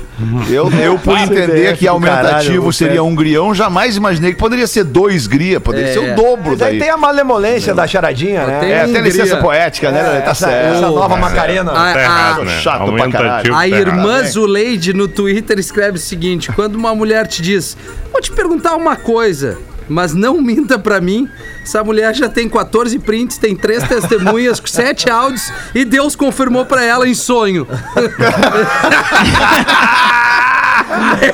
[0.50, 5.26] Eu, eu, por entender que aumentativo caralho, seria Hungrião, jamais imaginei que poderia ser dois
[5.26, 5.60] gria.
[5.60, 5.94] Poderia É.
[5.94, 6.78] ser o dobro Mas daí.
[6.80, 8.60] tem a malemolência da charadinha, né?
[8.60, 9.02] Tem É, Hungria.
[9.02, 10.22] licença poética, né?
[10.22, 10.76] tá essa, certo.
[10.76, 11.72] essa nova Tá Macarena.
[11.72, 12.60] Tá a- errado, né?
[12.62, 13.88] chato pra A tá errado.
[13.88, 17.76] irmã Zuleide no Twitter escreve o seguinte: quando uma mulher te diz,
[18.12, 19.58] vou te perguntar uma coisa,
[19.88, 21.30] mas não minta pra mim.
[21.62, 26.84] Essa mulher já tem 14 prints, tem três testemunhas, sete áudios e Deus confirmou pra
[26.84, 27.68] ela em sonho.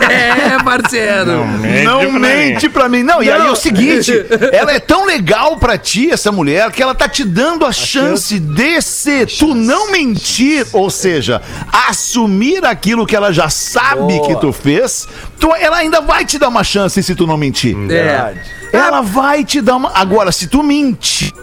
[0.10, 1.45] é, parceiro.
[1.84, 3.03] Não mente pra mim.
[3.03, 4.14] Não, e aí é o seguinte:
[4.51, 8.39] ela é tão legal pra ti, essa mulher, que ela tá te dando a chance
[8.39, 11.41] de se tu não mentir, ou seja,
[11.88, 15.07] assumir aquilo que ela já sabe que tu fez,
[15.39, 17.76] tu, ela ainda vai te dar uma chance se tu não mentir.
[17.91, 18.34] É.
[18.72, 19.91] Ela vai te dar uma.
[19.95, 21.34] Agora, se tu mentir.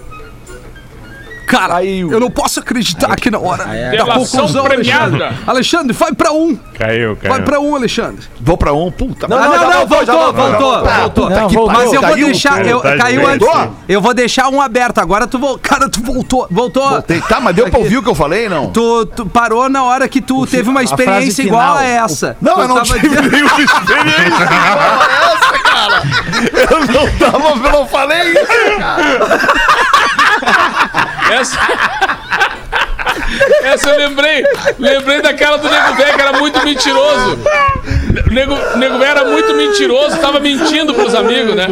[1.47, 5.05] Cara, Aí o- eu não posso acreditar que na hora da Delação conclusão, premiada.
[5.17, 5.39] Alexandre.
[5.47, 6.57] Alexandre, vai pra um.
[6.79, 7.33] Caiu, caiu.
[7.33, 8.25] Vai pra um, Alexandre.
[8.41, 9.29] Vou pra um, puta.
[9.29, 11.31] Não, não, já não, voltou, voltou, voltou.
[11.31, 11.67] Não, voltou.
[11.71, 12.27] Mas eu vou Caiu?
[12.27, 13.47] deixar, eu, Tá caiu de antes.
[13.47, 13.75] voltou?
[13.89, 14.99] Eu vou deixar um aberto.
[14.99, 15.59] Agora tu voltou.
[15.61, 16.47] Cara, tu voltou.
[16.51, 16.89] Voltou.
[16.91, 17.21] Voltei.
[17.21, 18.71] Tá, mas deu pra ouvir o que eu falei, não?
[18.71, 22.37] Tu, tu parou na hora que tu teve uma experiência igual a essa.
[22.41, 26.03] Não, Tu eu não tava tive nenhuma experiência igual a essa, cara.
[26.71, 29.86] Eu não tava, eu não falei isso, cara.
[31.33, 31.59] Essa.
[33.63, 34.45] Essa eu lembrei.
[34.79, 37.39] Lembrei daquela do Nego Velho, que era muito mentiroso.
[38.27, 41.67] O Nego, o Nego Velho era muito mentiroso, tava mentindo pros amigos, né?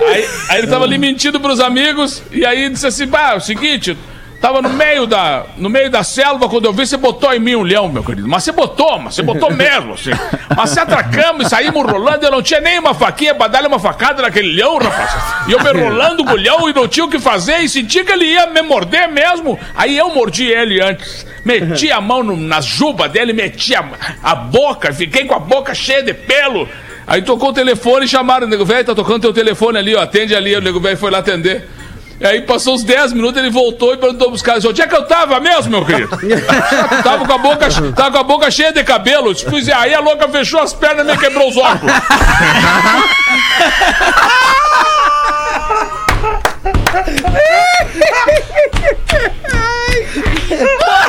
[0.00, 3.40] Aí, aí ele tava ali mentindo pros amigos, e aí disse assim: bah, é o
[3.40, 3.96] seguinte.
[4.42, 7.54] Tava no meio da, no meio da selva, quando eu vi, você botou em mim
[7.54, 8.26] um leão, meu querido.
[8.26, 10.10] Mas você botou, mas você botou mesmo, assim.
[10.56, 13.78] Mas se atracamos e saímos rolando, eu não tinha nem uma faquinha pra dar-lhe uma
[13.78, 15.12] facada naquele leão, rapaz.
[15.46, 18.02] E eu me rolando com o leão e não tinha o que fazer, e senti
[18.02, 19.56] que ele ia me morder mesmo.
[19.76, 21.24] Aí eu mordi ele antes.
[21.44, 23.84] Meti a mão no, na juba dele, meti a,
[24.24, 26.68] a boca, fiquei com a boca cheia de pelo.
[27.06, 30.02] Aí tocou o telefone e chamaram o nego velho, tá tocando teu telefone ali, ó,
[30.02, 30.56] atende ali.
[30.56, 31.68] O nego velho foi lá atender.
[32.22, 34.94] E aí passou uns 10 minutos, ele voltou e perguntou pros caras, onde é que
[34.94, 36.16] eu tava mesmo, meu querido?
[37.02, 37.66] tava, com a boca,
[37.96, 39.34] tava com a boca cheia de cabelo.
[39.34, 41.92] Disse, Pois é, aí a louca fechou as pernas e me quebrou os óculos.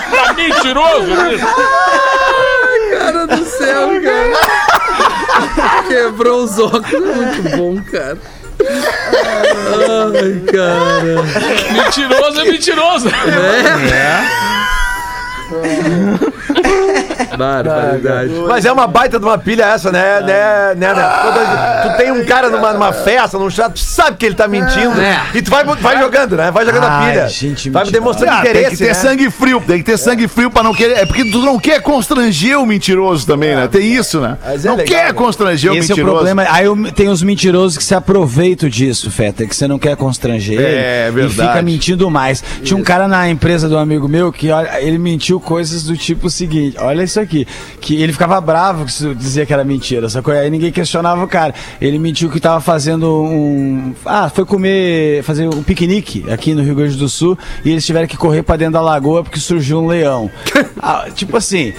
[0.09, 1.45] tá mentiroso isso?
[2.97, 5.83] Cara do céu, cara.
[5.87, 7.15] Quebrou os óculos.
[7.15, 8.17] Muito bom, cara.
[10.13, 11.23] Ai, cara.
[11.71, 13.07] Mentiroso é mentiroso.
[17.37, 18.31] Barbaridade.
[18.47, 20.21] Mas é uma baita de uma pilha essa, né?
[20.21, 21.11] né, né, né?
[21.21, 24.47] Quando tu tem um cara numa, numa festa, num chá, tu sabe que ele tá
[24.47, 24.99] mentindo.
[24.99, 25.19] É.
[25.33, 26.51] E tu vai, vai jogando, né?
[26.51, 27.27] Vai jogando a Ai, pilha.
[27.27, 27.99] gente, vai mentira.
[27.99, 28.71] demonstrando Ah, tem interesse.
[28.71, 28.93] que ter né?
[28.93, 30.97] sangue frio, tem que ter sangue frio pra não querer.
[30.99, 33.67] É porque tu não quer constranger o mentiroso também, né?
[33.67, 34.37] Tem isso, né?
[34.43, 35.13] Mas é não legal, quer né?
[35.13, 36.15] constranger o Esse é o mentiroso.
[36.15, 36.45] problema.
[36.49, 40.59] Aí eu- tem os mentirosos que se aproveitam disso, Feta, que você não quer constranger
[40.59, 41.41] É, ele verdade.
[41.41, 42.43] e fica mentindo mais.
[42.63, 46.29] Tinha um cara na empresa do amigo meu que olha, ele mentiu coisas do tipo
[46.29, 47.47] seguinte: olha isso aqui.
[47.79, 50.33] que, ele ficava bravo que dizia que era mentira, sacou?
[50.33, 51.53] Aí ninguém questionava o cara.
[51.79, 53.93] Ele mentiu que tava fazendo um.
[54.05, 58.07] Ah, foi comer, fazer um piquenique aqui no Rio Grande do Sul e eles tiveram
[58.07, 60.29] que correr pra dentro da lagoa porque surgiu um leão.
[60.85, 61.73] Ah, tipo assim.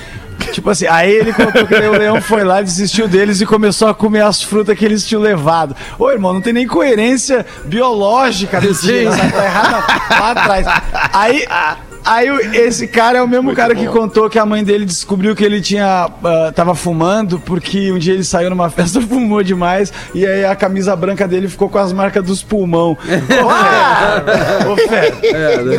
[0.52, 3.94] Tipo assim, aí ele contou que o leão foi lá, desistiu deles e começou a
[3.94, 5.74] comer as frutas que eles tinham levado.
[5.98, 9.32] Ô, irmão, não tem nem coerência biológica desse sabe?
[9.32, 10.66] Tá errado lá atrás.
[11.12, 11.44] Aí,
[12.04, 15.44] aí esse cara é o mesmo cara que contou que a mãe dele descobriu que
[15.44, 20.26] ele tinha ah, tava fumando porque um dia ele saiu numa festa, fumou demais e
[20.26, 22.96] aí a camisa branca dele ficou com as marcas dos pulmão.
[24.70, 25.12] Ô, Fé,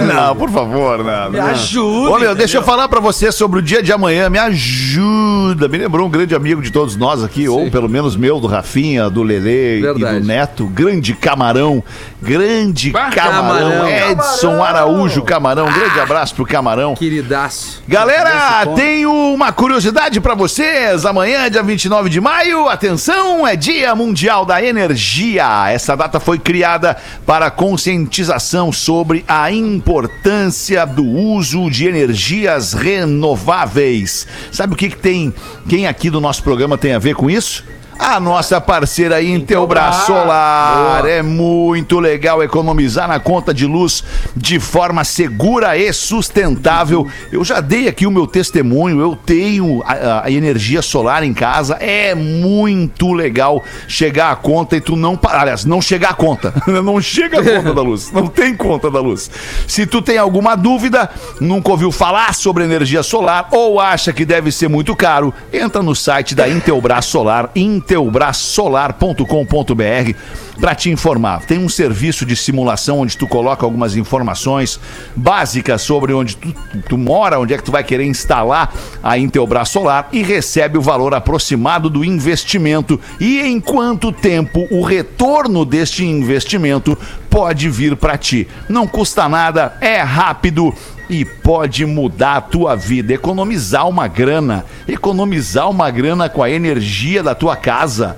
[0.05, 1.31] Não, por favor, não.
[1.31, 1.45] me não.
[1.47, 2.11] ajuda.
[2.11, 4.29] Ô, meu, deixa eu falar pra você sobre o dia de amanhã.
[4.29, 5.24] Me ajuda.
[5.53, 9.09] Me lembrou um grande amigo de todos nós aqui, ou pelo menos meu, do Rafinha,
[9.09, 10.65] do Lelê e do Neto.
[10.67, 11.83] Grande Camarão.
[12.21, 13.69] Grande Bah, Camarão.
[13.69, 14.11] Camarão.
[14.11, 15.71] Edson Araújo Camarão.
[15.71, 16.95] Grande abraço pro Camarão.
[16.95, 17.83] Queridaço.
[17.87, 21.05] Galera, tenho uma curiosidade pra vocês.
[21.05, 25.69] Amanhã, dia 29 de maio, atenção, é Dia Mundial da Energia.
[25.69, 34.27] Essa data foi criada para conscientização sobre a importância do uso de energias renováveis.
[34.51, 35.33] Sabe o que, que tem?
[35.67, 37.63] Quem aqui do nosso programa tem a ver com isso?
[37.97, 41.05] A nossa parceira Intelbras Solar.
[41.05, 44.03] É muito legal economizar na conta de luz
[44.35, 47.07] de forma segura e sustentável.
[47.31, 48.99] Eu já dei aqui o meu testemunho.
[48.99, 51.75] Eu tenho a, a- energia solar em casa.
[51.75, 55.17] É muito legal chegar a conta e tu não.
[55.23, 56.53] Aliás, não chegar a conta.
[56.85, 58.11] Não chega a conta da luz.
[58.11, 59.31] Não tem conta da luz.
[59.67, 64.51] Se tu tem alguma dúvida, nunca ouviu falar sobre energia solar ou acha que deve
[64.51, 67.49] ser muito caro, entra no site da Intelbras Solar,
[67.85, 70.13] intelbrasolar.com.br
[70.59, 71.45] para te informar.
[71.45, 74.79] Tem um serviço de simulação onde tu coloca algumas informações
[75.15, 76.53] básicas sobre onde tu,
[76.89, 78.73] tu mora, onde é que tu vai querer instalar
[79.03, 84.81] a Intelbras Solar e recebe o valor aproximado do investimento e em quanto tempo o
[84.81, 86.97] retorno deste investimento
[87.29, 88.47] pode vir para ti.
[88.67, 90.73] Não custa nada, é rápido
[91.09, 97.21] e pode mudar a tua vida, economizar uma grana, economizar uma grana com a energia
[97.21, 98.17] da tua casa.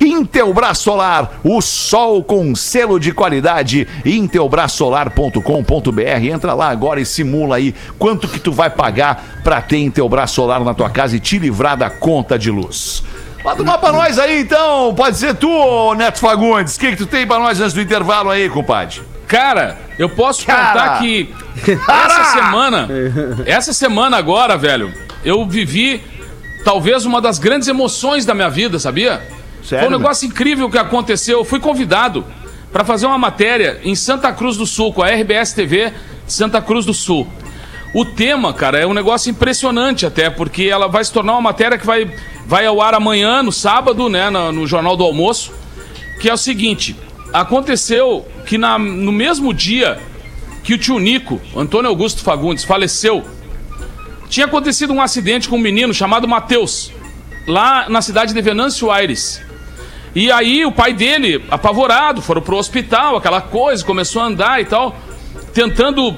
[0.00, 6.22] Intelbras Solar, o sol com selo de qualidade, intelbrasolar.com.br.
[6.22, 10.64] Entra lá agora e simula aí quanto que tu vai pagar para ter Intelbras Solar
[10.64, 13.04] na tua casa e te livrar da conta de luz.
[13.44, 16.76] Manda uma pra nós aí então, pode ser tu, Neto Fagundes.
[16.76, 19.11] O que, que tu tem pra nós antes do intervalo aí, compadre?
[19.26, 20.66] Cara, eu posso Cara.
[20.68, 21.34] contar que
[21.88, 22.88] essa semana,
[23.46, 24.92] essa semana agora, velho,
[25.24, 26.02] eu vivi
[26.64, 29.22] talvez uma das grandes emoções da minha vida, sabia?
[29.62, 31.38] Sério, Foi um negócio incrível que aconteceu.
[31.38, 32.24] Eu fui convidado
[32.72, 35.92] para fazer uma matéria em Santa Cruz do Sul, com a RBS TV
[36.26, 37.26] de Santa Cruz do Sul.
[37.94, 41.76] O tema, cara, é um negócio impressionante até, porque ela vai se tornar uma matéria
[41.76, 42.10] que vai,
[42.46, 45.52] vai ao ar amanhã, no sábado, né, no, no Jornal do Almoço,
[46.18, 46.96] que é o seguinte,
[47.32, 49.98] aconteceu que na, no mesmo dia
[50.62, 53.24] que o tio Nico, Antônio Augusto Fagundes, faleceu,
[54.28, 56.92] tinha acontecido um acidente com um menino chamado Matheus,
[57.46, 59.42] lá na cidade de Venâncio Aires.
[60.14, 64.64] E aí o pai dele, apavorado, foram pro hospital, aquela coisa, começou a andar e
[64.64, 64.96] tal,
[65.52, 66.14] tentando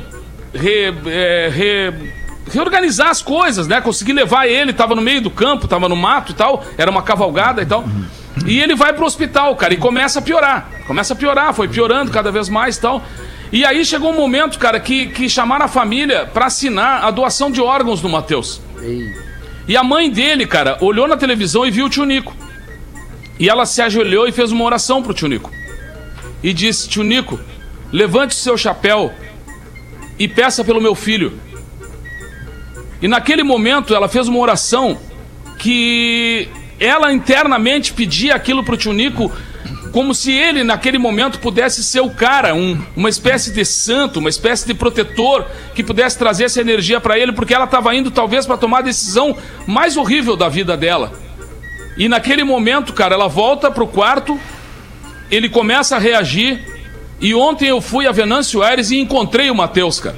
[0.53, 2.13] re- é, re-
[2.53, 3.81] reorganizar as coisas, né?
[3.81, 7.03] Conseguir levar ele, tava no meio do campo, tava no mato e tal, era uma
[7.03, 7.85] cavalgada e tal.
[8.47, 10.69] E ele vai pro hospital, cara, e começa a piorar.
[10.87, 13.03] Começa a piorar, foi piorando cada vez mais e tal.
[13.53, 17.51] E aí chegou um momento, cara, que, que chamaram a família pra assinar a doação
[17.51, 18.61] de órgãos do Matheus.
[19.69, 22.35] E a mãe dele, cara, olhou na televisão e viu o tio Nico.
[23.39, 25.51] E ela se ajoelhou e fez uma oração pro tio Nico.
[26.43, 27.41] E disse: Tio Nico,
[27.91, 29.13] levante o seu chapéu
[30.19, 31.33] e peça pelo meu filho.
[33.01, 34.99] E naquele momento ela fez uma oração
[35.59, 36.49] que
[36.85, 39.31] ela internamente pedia aquilo pro tio Nico
[39.93, 44.29] como se ele naquele momento pudesse ser o cara, um- uma espécie de santo, uma
[44.29, 48.45] espécie de protetor que pudesse trazer essa energia para ele, porque ela estava indo talvez
[48.45, 49.37] para tomar a decisão
[49.69, 51.13] mais horrível da vida dela.
[51.97, 54.39] E naquele momento, cara, ela volta pro quarto,
[55.31, 56.61] ele começa a reagir.
[57.21, 60.17] E ontem eu fui a Venâncio Aires e encontrei o Matheus, cara.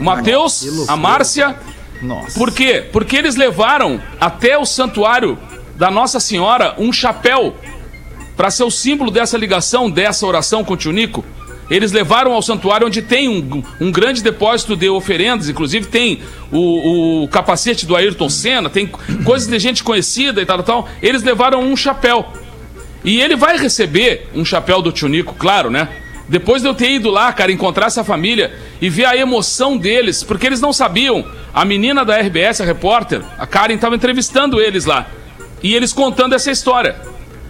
[0.00, 1.54] O Matheus, a Márcia.
[2.00, 2.38] Nossa.
[2.38, 2.82] Por quê?
[2.92, 5.38] Porque eles levaram até o santuário
[5.76, 7.54] da Nossa Senhora um chapéu
[8.36, 11.24] para ser o símbolo dessa ligação, dessa oração com o tio Nico.
[11.68, 16.20] Eles levaram ao santuário onde tem um, um grande depósito de oferendas, inclusive tem
[16.52, 18.86] o, o capacete do Ayrton Senna, tem
[19.24, 20.88] coisas de gente conhecida e tal, tal.
[21.02, 22.26] Eles levaram um chapéu.
[23.04, 25.88] E ele vai receber um chapéu do tio Nico, claro, né?
[26.28, 30.22] Depois de eu ter ido lá, cara, encontrar essa família e ver a emoção deles,
[30.22, 31.24] porque eles não sabiam.
[31.54, 35.06] A menina da RBS, a repórter, a Karen, estava entrevistando eles lá.
[35.62, 36.96] E eles contando essa história.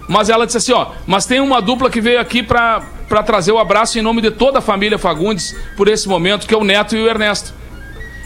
[0.07, 3.51] Mas ela disse assim, ó, mas tem uma dupla que veio aqui pra, pra trazer
[3.51, 6.63] o abraço em nome de toda a família Fagundes por esse momento, que é o
[6.63, 7.53] Neto e o Ernesto.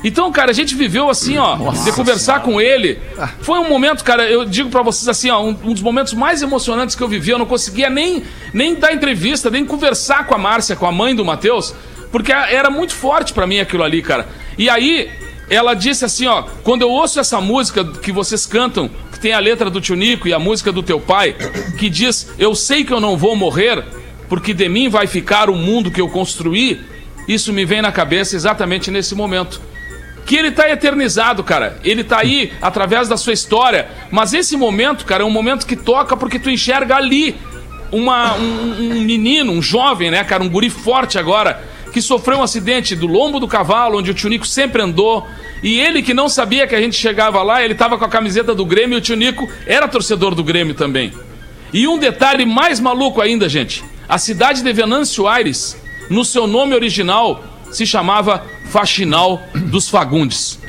[0.04, 3.00] Então, cara, a gente viveu assim, ó, de conversar com ele.
[3.42, 6.42] Foi um momento, cara, eu digo pra vocês assim, ó, um, um dos momentos mais
[6.42, 7.32] emocionantes que eu vivi.
[7.32, 8.24] Eu não conseguia nem,
[8.54, 11.76] nem dar entrevista, nem conversar com a Márcia, com a mãe do Matheus,
[12.12, 14.28] porque era muito forte pra mim aquilo ali, cara.
[14.58, 15.12] E aí,
[15.50, 18.90] ela disse assim, ó, quando eu ouço essa música que vocês cantam,
[19.22, 21.36] tem a letra do Tio Nico e a música do teu pai,
[21.78, 23.84] que diz, eu sei que eu não vou morrer,
[24.28, 26.82] porque de mim vai ficar o mundo que eu construí,
[27.28, 29.62] isso me vem na cabeça exatamente nesse momento
[30.26, 31.78] que ele tá eternizado, cara.
[31.84, 33.90] Ele tá aí através da sua história.
[34.10, 37.36] Mas esse momento, cara, é um momento que toca porque tu enxerga ali
[37.92, 41.62] uma, um, um menino, um jovem, né, cara, um guri forte agora,
[41.92, 45.28] que sofreu um acidente do lombo do cavalo, onde o tio Nico sempre andou.
[45.62, 48.56] E ele que não sabia que a gente chegava lá, ele tava com a camiseta
[48.56, 51.14] do Grêmio e o tio Nico era torcedor do Grêmio também.
[51.74, 53.84] E um detalhe mais maluco ainda, gente.
[54.08, 55.78] A cidade de Venâncio Aires,
[56.10, 60.60] no seu nome original, se chamava Faxinal dos Fagundes.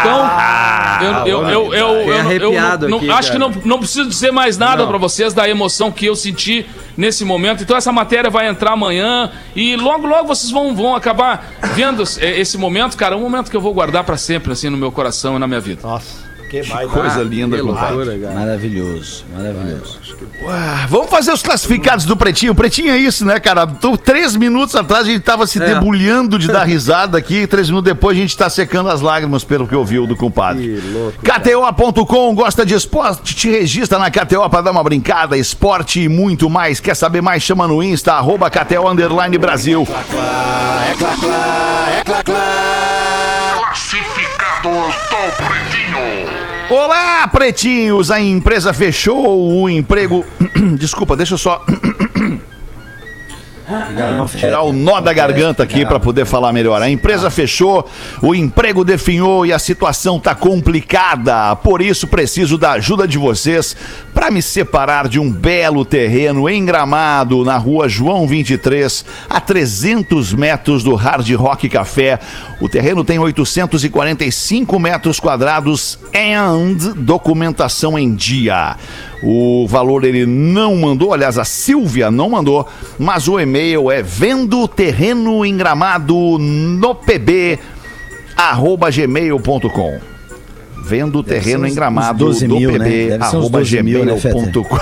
[0.00, 4.98] Então, eu, eu, eu, eu, eu, acho que não, não preciso dizer mais nada pra
[4.98, 6.66] vocês da emoção que eu senti
[6.98, 7.62] nesse momento.
[7.62, 12.40] Então essa matéria vai entrar amanhã e logo, logo vocês vão, vão acabar vendo eh,
[12.40, 13.16] esse momento, cara.
[13.16, 15.60] Um momento que eu vou guardar pra sempre, assim, no meu coração e na minha
[15.60, 15.80] vida.
[16.48, 16.90] Que mais?
[16.90, 17.94] Coisa linda, Que compadre.
[17.94, 18.34] loucura, cara.
[18.34, 19.98] Maravilhoso, maravilhoso.
[20.48, 22.54] Ah, Vamos fazer os classificados do Pretinho.
[22.54, 23.66] Pretinho é isso, né, cara?
[23.66, 25.74] Tô- três minutos atrás a gente tava se É.
[25.74, 27.46] debulhando de dar risada aqui.
[27.46, 30.82] Três minutos depois a gente tá secando as lágrimas pelo que ouviu do compadre.
[31.22, 33.34] KTO.com gosta de esporte?
[33.34, 35.36] Te registra na KTO pra dar uma brincada.
[35.36, 36.80] Esporte e muito mais.
[36.80, 37.42] Quer saber mais?
[37.42, 39.86] Chama no Insta, arroba KTO Underline Brasil.
[44.62, 44.70] Do
[45.36, 46.28] Pretinho.
[46.68, 48.10] Olá, pretinhos!
[48.10, 50.24] A empresa fechou o emprego.
[50.76, 51.64] Desculpa, deixa eu só.
[54.38, 56.80] Tirar o nó da garganta aqui para poder falar melhor.
[56.80, 57.88] A empresa fechou,
[58.22, 61.54] o emprego definhou e a situação tá complicada.
[61.56, 63.76] Por isso preciso da ajuda de vocês
[64.14, 70.32] para me separar de um belo terreno em Gramado, na rua João 23, a 300
[70.32, 72.18] metros do Hard Rock Café.
[72.60, 78.76] O terreno tem 845 metros quadrados and documentação em dia.
[79.22, 82.66] O valor ele não mandou, aliás, a Silvia não mandou,
[82.98, 87.58] mas o e-mail é vendo terreno em gramado no pb
[88.36, 90.07] arroba gmail.com.
[90.88, 92.78] Vendo terreno uns- em gramado uns 12 do mil, né?
[92.78, 94.76] pb uns arroba 12 mil, né, gmail.com.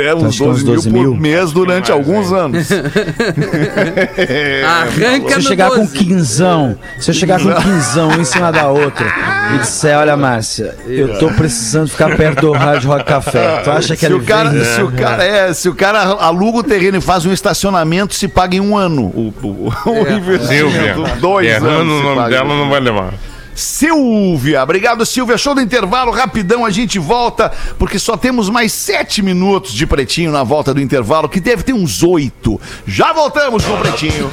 [0.00, 2.68] É, uns Acho que uns 12 mil 12 por mês durante alguns anos.
[4.66, 5.92] Arranca Se eu chegar com 12.
[5.96, 9.06] quinzão, se eu chegar com quinzão um em cima da outra
[9.54, 13.60] e disser, olha, Márcia, eu tô precisando ficar perto do Hard Rock Café.
[13.62, 14.64] Tu acha que se ele o cara, vem?
[14.64, 18.26] se o cara é, se o cara aluga o terreno e faz um estacionamento, se
[18.28, 20.46] paga em um ano o, o, o investimento.
[20.72, 20.96] Silvia.
[21.20, 22.00] Dois Errando anos.
[22.00, 23.14] o nome dela não vai levar.
[23.56, 25.38] Silvia, obrigado Silvia.
[25.38, 30.30] Show do intervalo, rapidão a gente volta, porque só temos mais sete minutos de pretinho
[30.30, 32.60] na volta do intervalo, que deve ter uns oito.
[32.86, 34.30] Já voltamos com o pretinho.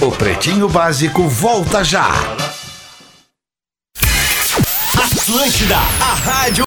[0.00, 2.10] O Pretinho Básico volta já.
[4.94, 6.65] Atlântida, a rádio.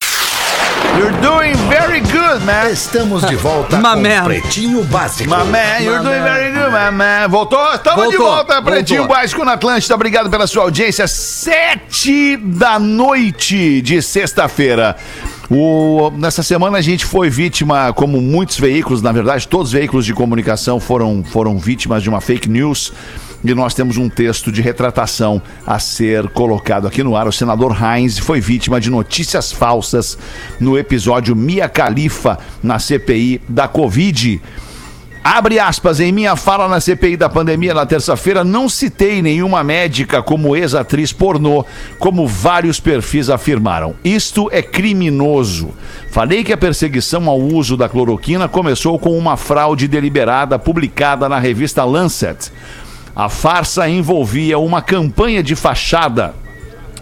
[1.00, 2.70] You're doing very good, man.
[2.70, 4.26] Estamos de volta My com man.
[4.26, 5.30] Pretinho Básico.
[5.30, 7.30] My man, you're doing very good, my man.
[7.30, 7.74] Voltou?
[7.74, 9.16] Estamos de volta, Pretinho voltou.
[9.18, 9.96] Básico na Atlântida.
[9.96, 11.08] Obrigado pela sua audiência.
[11.08, 14.98] Sete da noite de sexta-feira.
[15.50, 20.06] O- nessa semana a gente foi vítima, como muitos veículos, na verdade, todos os veículos
[20.06, 22.92] de comunicação foram, foram vítimas de uma fake news.
[23.44, 27.28] E nós temos um texto de retratação a ser colocado aqui no ar.
[27.28, 30.18] O senador Heinz foi vítima de notícias falsas
[30.60, 34.42] no episódio Mia Khalifa na CPI da Covid.
[35.24, 40.24] Abre aspas, em minha fala na CPI da pandemia na terça-feira, não citei nenhuma médica
[40.24, 41.66] como ex-atriz pornô,
[42.00, 43.94] como vários perfis afirmaram.
[44.04, 45.70] Isto é criminoso.
[46.10, 51.38] Falei que a perseguição ao uso da cloroquina começou com uma fraude deliberada publicada na
[51.38, 52.52] revista Lancet.
[53.20, 56.34] A farsa envolvia uma campanha de fachada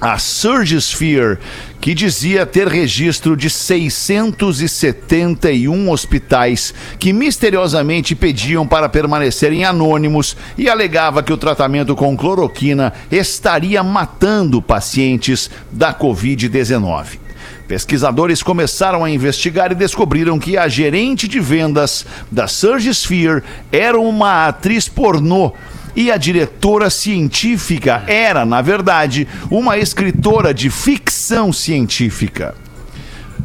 [0.01, 1.37] a Surgisphere,
[1.79, 11.21] que dizia ter registro de 671 hospitais que misteriosamente pediam para permanecerem anônimos e alegava
[11.21, 17.19] que o tratamento com cloroquina estaria matando pacientes da Covid-19.
[17.67, 23.99] Pesquisadores começaram a investigar e descobriram que a gerente de vendas da Surge Sphere era
[23.99, 25.53] uma atriz pornô.
[25.97, 32.53] E a diretora científica era, na verdade, uma escritora de ficção científica.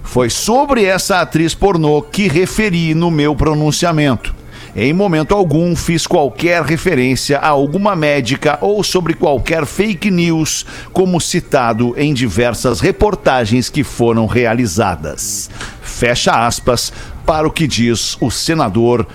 [0.02, 4.34] Foi sobre essa atriz pornô que referi no meu pronunciamento.
[4.76, 11.22] Em momento algum fiz qualquer referência a alguma médica ou sobre qualquer fake news, como
[11.22, 15.48] citado em diversas reportagens que foram realizadas.
[15.80, 16.92] Fecha aspas
[17.24, 19.06] para o que diz o senador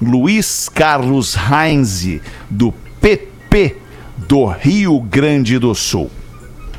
[0.00, 2.72] Luiz Carlos Heinze, do
[3.06, 3.76] PP
[4.26, 6.10] do Rio Grande do Sul.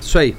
[0.01, 0.36] Isso aí.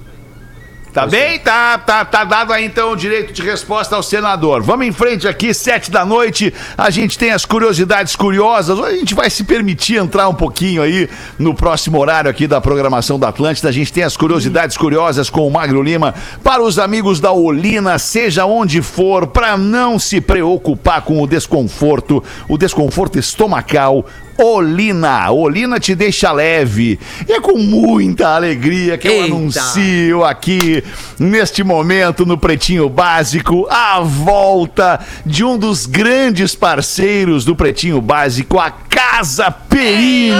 [0.92, 1.38] Tá bem?
[1.38, 4.62] Tá, tá, tá dado aí então o direito de resposta ao senador.
[4.62, 6.52] Vamos em frente aqui, sete da noite.
[6.76, 8.78] A gente tem as curiosidades curiosas.
[8.80, 11.08] A gente vai se permitir entrar um pouquinho aí
[11.38, 13.68] no próximo horário aqui da programação da Atlântida.
[13.68, 16.14] A gente tem as curiosidades curiosas com o Magro Lima.
[16.42, 22.22] Para os amigos da Olina, seja onde for, para não se preocupar com o desconforto,
[22.46, 24.04] o desconforto estomacal.
[24.40, 26.98] Olina, Olina te deixa leve.
[27.28, 29.24] E é com muita alegria que eu Eita.
[29.26, 30.84] anuncio aqui,
[31.18, 38.60] neste momento, no Pretinho Básico, a volta de um dos grandes parceiros do Pretinho Básico,
[38.60, 40.30] a Casa Perini.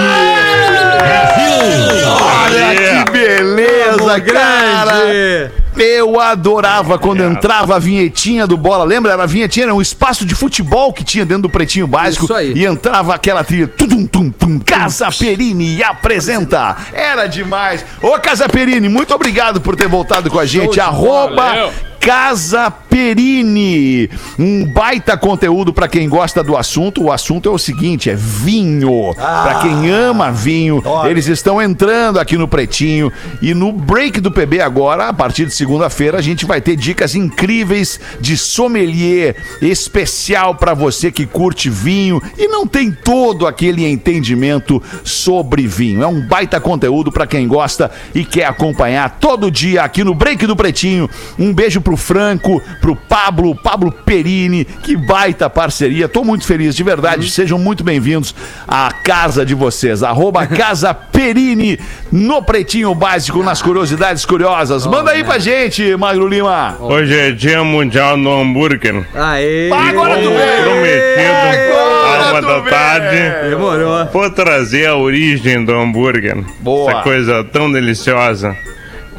[2.21, 5.51] Olha que beleza, cara!
[5.81, 8.83] Eu adorava quando entrava a vinhetinha do Bola.
[8.83, 9.13] Lembra?
[9.13, 12.25] Era a vinhetinha, era um espaço de futebol que tinha dentro do Pretinho Básico.
[12.25, 12.53] Isso aí.
[12.53, 13.67] E entrava aquela trilha.
[13.67, 16.75] Tudum, tum, tum, Casa Perini apresenta.
[16.93, 17.85] Era demais.
[18.01, 20.79] Ô, Casa Perini, muito obrigado por ter voltado com a gente.
[20.79, 21.71] Arroba Valeu.
[21.99, 24.09] Casa Perini.
[24.37, 27.03] Um baita conteúdo pra quem gosta do assunto.
[27.03, 29.13] O assunto é o seguinte: é vinho.
[29.13, 33.11] Pra quem ama vinho, eles estão entrando aqui no Pretinho.
[33.41, 37.15] E no break do PB agora, a partir de segunda-feira, a gente vai ter dicas
[37.15, 44.81] incríveis de sommelier especial pra você que curte vinho e não tem todo aquele entendimento
[45.03, 46.03] sobre vinho.
[46.03, 50.45] É um baita conteúdo pra quem gosta e quer acompanhar todo dia aqui no Break
[50.47, 51.09] do Pretinho.
[51.37, 56.07] Um beijo pro Franco, pro Pablo, Pablo Perini, que baita parceria.
[56.07, 57.29] Tô muito feliz, de verdade.
[57.29, 58.33] Sejam muito bem-vindos
[58.67, 60.03] à casa de vocês.
[60.03, 61.79] Arroba Casa Perini
[62.11, 64.85] no Pretinho Básico, nas curiosidades curiosas.
[64.85, 66.77] Manda aí pra gente, Magro Lima.
[66.79, 69.05] Hoje é dia mundial do hambúrguer.
[69.15, 69.69] Aê!
[69.71, 70.29] Agora tu!
[70.63, 73.49] Prometido à uma da tarde.
[73.49, 74.05] Demorou.
[74.11, 76.43] Vou trazer a origem do hambúrguer.
[76.59, 76.91] Boa.
[76.91, 78.55] Essa coisa tão deliciosa.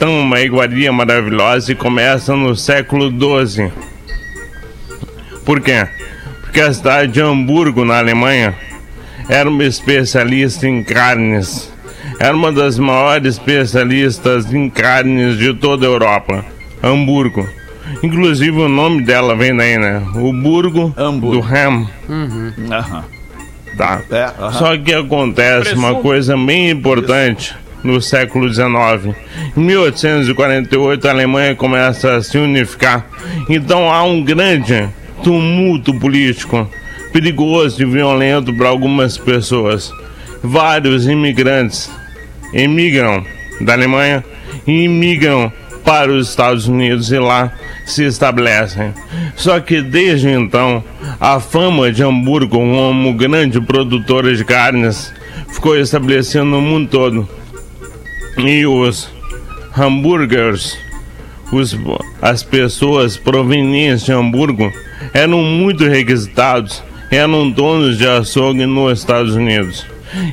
[0.01, 3.71] Tão uma iguaria maravilhosa e começa no século XII.
[5.45, 5.87] Por quê?
[6.41, 8.55] Porque a cidade de Hamburgo, na Alemanha,
[9.29, 11.71] era uma especialista em carnes.
[12.19, 16.47] Era uma das maiores especialistas em carnes de toda a Europa.
[16.83, 17.47] Hamburgo.
[18.03, 20.03] Inclusive o nome dela vem daí, né?
[20.15, 21.43] O Burgo Hamburgo.
[21.43, 21.87] do Ham.
[22.73, 23.05] Aham.
[23.77, 24.01] Tá.
[24.11, 24.53] É, aham.
[24.53, 29.17] Só que acontece uma coisa bem importante no século XIX.
[29.57, 33.07] Em 1848 a Alemanha começa a se unificar.
[33.49, 34.89] Então há um grande
[35.23, 36.69] tumulto político,
[37.13, 39.93] perigoso e violento para algumas pessoas.
[40.43, 41.91] Vários imigrantes
[42.53, 43.25] emigram
[43.61, 44.25] da Alemanha
[44.67, 45.53] e imigram
[45.85, 47.53] para os Estados Unidos e lá
[47.85, 48.93] se estabelecem.
[49.35, 50.85] Só que desde então,
[51.19, 55.13] a fama de Hamburgo como grande produtora de carnes
[55.49, 57.40] ficou estabelecida no mundo todo.
[58.47, 59.11] E os
[59.77, 60.79] hambúrgueres,
[61.53, 61.77] os,
[62.23, 64.73] as pessoas provenientes de Hamburgo
[65.13, 69.87] eram muito requisitados, eram donos de açougue nos Estados Unidos.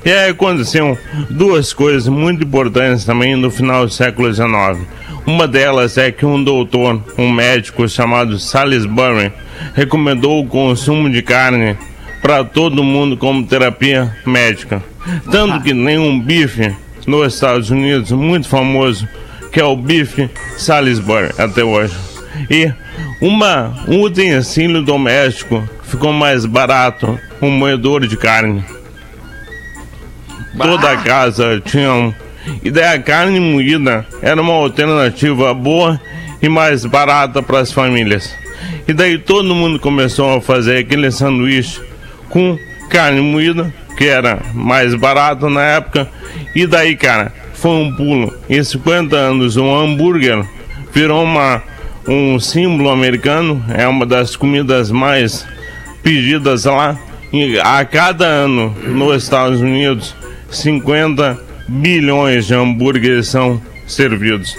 [0.04, 0.98] E aí aconteceram
[1.30, 4.48] duas coisas muito importantes também no final do século XIX.
[5.26, 9.32] Uma delas é que um doutor, um médico chamado Salisbury,
[9.76, 11.78] recomendou o consumo de carne
[12.22, 14.82] para todo mundo como terapia médica.
[15.30, 16.74] Tanto que tem um bife
[17.08, 19.08] nos Estados Unidos muito famoso,
[19.52, 21.96] que é o bife Salisbury até hoje.
[22.52, 22.72] E
[23.22, 28.64] uma, um utensílio doméstico ficou mais barato, um moedor de carne.
[30.58, 32.14] Toda a casa tinha um.
[32.64, 36.00] E daí a carne moída era uma alternativa boa
[36.42, 38.36] e mais barata para as famílias.
[38.88, 41.82] E daí todo mundo começou a fazer aquele sanduíche
[42.30, 42.58] com
[42.90, 46.08] carne moída, que era mais barato na época.
[46.56, 48.34] E daí, cara, foi um pulo.
[48.48, 50.46] Em 50 anos, um hambúrguer
[50.94, 51.62] virou uma,
[52.08, 55.46] um símbolo americano, é uma das comidas mais
[56.04, 56.98] pedidas lá.
[57.34, 60.16] E a cada ano nos Estados Unidos,
[60.50, 61.38] 50
[61.68, 64.56] bilhões de hambúrgueres são servidos.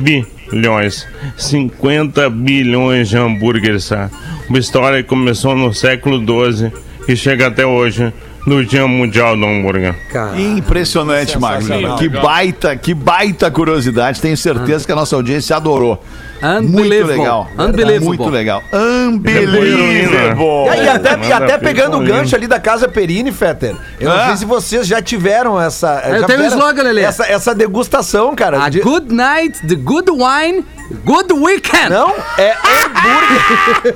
[0.00, 1.06] bilhões,
[1.36, 3.88] 50 bilhões de hambúrgueres.
[3.88, 4.10] Tá?
[4.48, 6.72] Uma história que começou no século XII
[7.06, 8.12] e chega até hoje,
[8.46, 9.94] no Dia Mundial do Hambúrguer.
[10.10, 10.38] Cara.
[10.38, 11.66] Impressionante, Marcos.
[11.66, 11.98] Sensacional.
[11.98, 14.20] Que baita, que baita curiosidade.
[14.20, 16.02] Tenho certeza que a nossa audiência adorou.
[16.62, 17.48] Muito legal.
[17.58, 18.04] Unbelievable.
[18.04, 18.62] Muito legal.
[18.70, 20.68] E, Unbelievable.
[20.68, 23.74] aí, até, e até pegando o gancho ali da Casa Perini, Fetter.
[23.98, 26.02] Eu não sei se vocês já tiveram essa.
[26.04, 27.02] Eu já tenho um tiveram slogan, Lelê.
[27.02, 28.62] Essa, essa degustação, cara.
[28.62, 30.64] A de- good night, the good wine,
[31.04, 31.88] good weekend.
[31.88, 33.94] Não, é hambúrguer.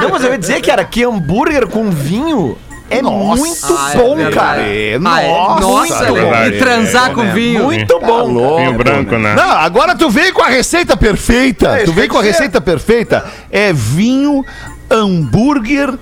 [0.00, 2.56] não, mas eu ia dizer, cara, que hambúrguer com vinho
[2.98, 3.40] é Nossa.
[3.40, 4.34] muito Ah, é bom, verdade.
[4.36, 4.62] cara.
[4.62, 6.20] É, Ah, é- nossa, nossa, Lelê.
[6.20, 6.56] verdade.
[6.56, 7.64] E transar com vinho.
[7.64, 8.56] Muito bom.
[8.58, 9.34] Vinho branco, né?
[9.34, 11.68] Não, agora tu veio com a receita perfeita.
[11.80, 13.24] É, tu veio com a receita perfeita.
[13.50, 14.44] É vinho,
[14.90, 15.92] hambúrguer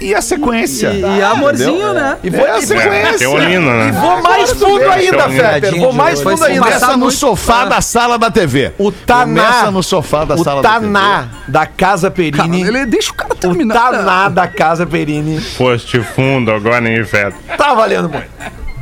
[0.00, 0.88] e a sequência.
[0.90, 1.94] E, e amorzinho, Entendeu?
[1.94, 2.16] né?
[2.22, 3.18] E vou, É a e- sequência.
[3.18, 3.92] Teolina, né?
[3.92, 5.28] vou mais fundo ainda, Teolina.
[5.52, 5.78] Fetter.
[5.80, 6.60] Vou mais fundo ainda.
[6.64, 7.64] Começa no sofá Ah.
[7.66, 8.72] da sala da TV.
[8.78, 9.42] O Taná.
[9.42, 10.86] Começa no sofá da o sala da TV.
[10.86, 12.62] Taná da Casa Cara, Perini.
[12.62, 13.74] ele deixa o cara O terminar.
[13.74, 15.40] Taná da Casa Perini.
[15.40, 17.36] Foste fundo agora em Feta.
[17.56, 18.26] Tá valendo muito.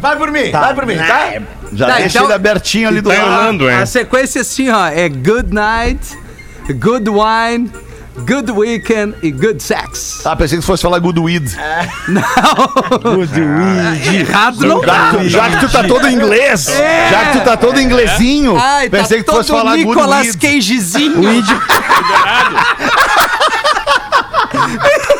[0.00, 1.32] Vai por mim, vai por mim, tá?
[1.72, 3.26] Já Tá, deixa então- ele abertinho ali do Tá lado.
[3.32, 3.76] enrolando, hein?
[3.78, 5.98] A sequência assim, ó, é good night,
[6.74, 7.68] good wine,
[8.26, 10.22] good weekend e good sex.
[10.24, 11.48] Ah, pensei que fosse falar good weed.
[14.14, 15.10] Errado não Já, tá.
[15.10, 17.10] que tu- já que tu tá todo em inglês, É.
[17.10, 19.86] já que tu tá todo em inglesinho, Ai, tá pensei que tu fosse falar good
[19.86, 20.38] Nicolas weed.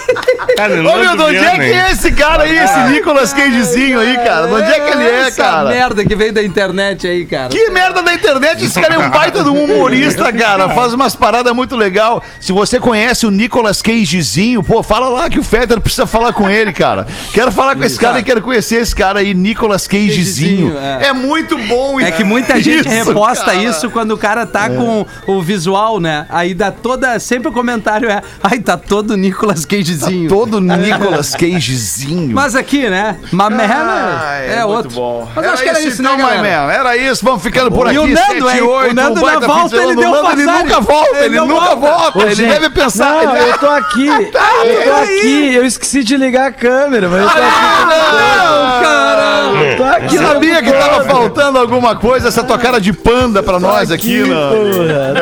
[0.59, 4.17] Cara, Ô, meu, de onde é que é esse cara aí, esse Nicolas Cagezinho aí,
[4.17, 4.49] cara?
[4.49, 5.69] De onde é que ele é, Essa cara?
[5.69, 7.49] merda que vem da internet aí, cara.
[7.49, 10.69] Que merda da internet, esse cara é um baita de um humorista, cara.
[10.71, 12.21] Faz umas paradas muito legal.
[12.41, 16.51] Se você conhece o Nicolas Cagezinho, pô, fala lá que o Fetter precisa falar com
[16.51, 17.07] ele, cara.
[17.33, 20.77] Quero falar com esse cara e quero conhecer esse cara aí, Nicolas Cagezinho.
[20.77, 21.09] É.
[21.09, 23.57] É muito bom É que muita gente isso, reposta cara.
[23.63, 26.27] isso quando o cara tá com o visual, né?
[26.29, 27.17] Aí dá toda.
[27.21, 28.21] Sempre o comentário é.
[28.43, 30.29] Ai, tá todo Nicolas Cagezinho.
[30.29, 32.35] Todo Nicolas Cagezinho.
[32.35, 33.17] Mas aqui, né?
[33.33, 34.91] Man Ah, é, muito outro.
[34.91, 35.29] bom.
[35.35, 36.73] Mas eu acho que era isso, né, então, galera?
[36.73, 37.99] Era isso, vamos ficando por E aqui.
[37.99, 38.63] o Nando, 7, hein?
[38.63, 40.65] 8, O Nando na volta, ele deu Nando, Ele passagem.
[40.65, 41.77] nunca volta, Ele nunca volta.
[41.77, 42.19] volta.
[42.19, 43.25] Ô, ele gente, deve pensar.
[43.25, 44.07] Não, eu tô aqui.
[44.09, 45.19] eu tô aí.
[45.19, 45.55] aqui.
[45.55, 47.49] Eu esqueci de ligar a câmera, mas eu tô aqui.
[47.49, 49.77] Ah, Caramba!
[49.77, 50.17] Tô aqui.
[50.17, 54.23] Eu sabia que tava faltando alguma coisa, essa tua cara de panda pra nós aqui,
[54.23, 54.37] né?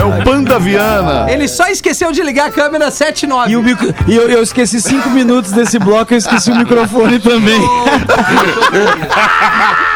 [0.00, 1.26] É o Panda Viana.
[1.30, 3.50] Ele só esqueceu de ligar a câmera 79.
[3.50, 3.94] E, o micro...
[4.06, 7.60] e eu, eu esqueci cinco minutos desse bloco, eu esqueci o microfone também.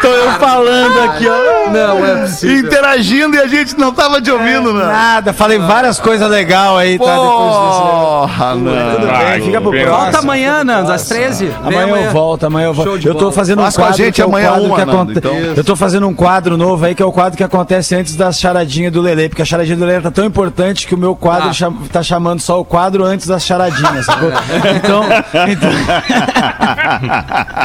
[0.01, 1.70] Tô eu falando aqui, ó.
[1.70, 2.59] Não, é possível.
[2.59, 4.86] Interagindo e a gente não tava te ouvindo, né?
[4.86, 7.05] Nada, falei várias coisas legais aí, tá?
[7.05, 7.80] Depois desse...
[7.80, 8.94] Porra, não.
[8.94, 9.90] Tudo bem, fica pro próximo.
[9.96, 11.46] Volta amanhã, Nando, às 13.
[11.46, 13.07] Vem Amanhã eu volto, amanhã eu volto.
[13.07, 13.32] Eu tô bola.
[13.32, 15.34] fazendo um Faz com a quadro gente é amanhã quadro uma, que Nando, aconte- então.
[15.57, 18.40] Eu tô fazendo um quadro novo aí que é o quadro que acontece antes das
[18.40, 20.39] charadinhas do Lelê, porque a charadinha do Lelê tá tão importante
[20.86, 21.53] que o meu quadro Ah.
[21.53, 24.30] cham- tá chamando só o quadro antes das charadinhas, sacou?
[24.76, 25.05] Então,
[25.49, 25.70] então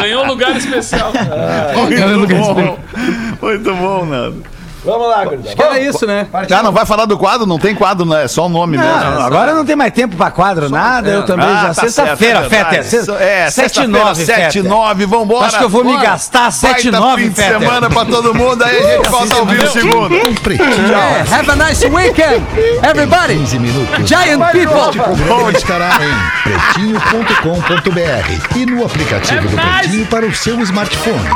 [0.01, 1.11] Ganhou um lugar especial.
[2.17, 2.77] Muito bom.
[3.41, 4.43] Muito bom, Nando.
[4.85, 5.47] Vamos lá, gurizada.
[5.47, 6.27] Acho que era isso, né?
[6.33, 7.45] Ah, não vai falar do quadro?
[7.47, 8.25] Não tem quadro, né?
[8.25, 8.91] É só o nome mesmo.
[8.93, 11.09] Não, agora não tem mais tempo pra quadro, nada.
[11.09, 11.73] Eu também Ah, já.
[11.73, 12.85] tá Sexta-feira, certo, é verdade.
[12.87, 14.69] Sexta- É, sete e sexta-feira, nove, 7 e Fetter.
[14.69, 15.45] 9, vambora.
[15.47, 18.33] Acho que eu vou me gastar 7 e Baita 9, fim de semana pra todo
[18.33, 20.15] mundo, aí a gente volta ao vivo segunda.
[20.15, 22.43] Um pretinho É, have a nice weekend,
[22.87, 23.35] everybody.
[23.35, 24.07] 15 minutos.
[24.07, 24.99] Giant people.
[24.99, 31.29] O programa estará em pretinho.com.br e no aplicativo do Pretinho para o seu smartphone.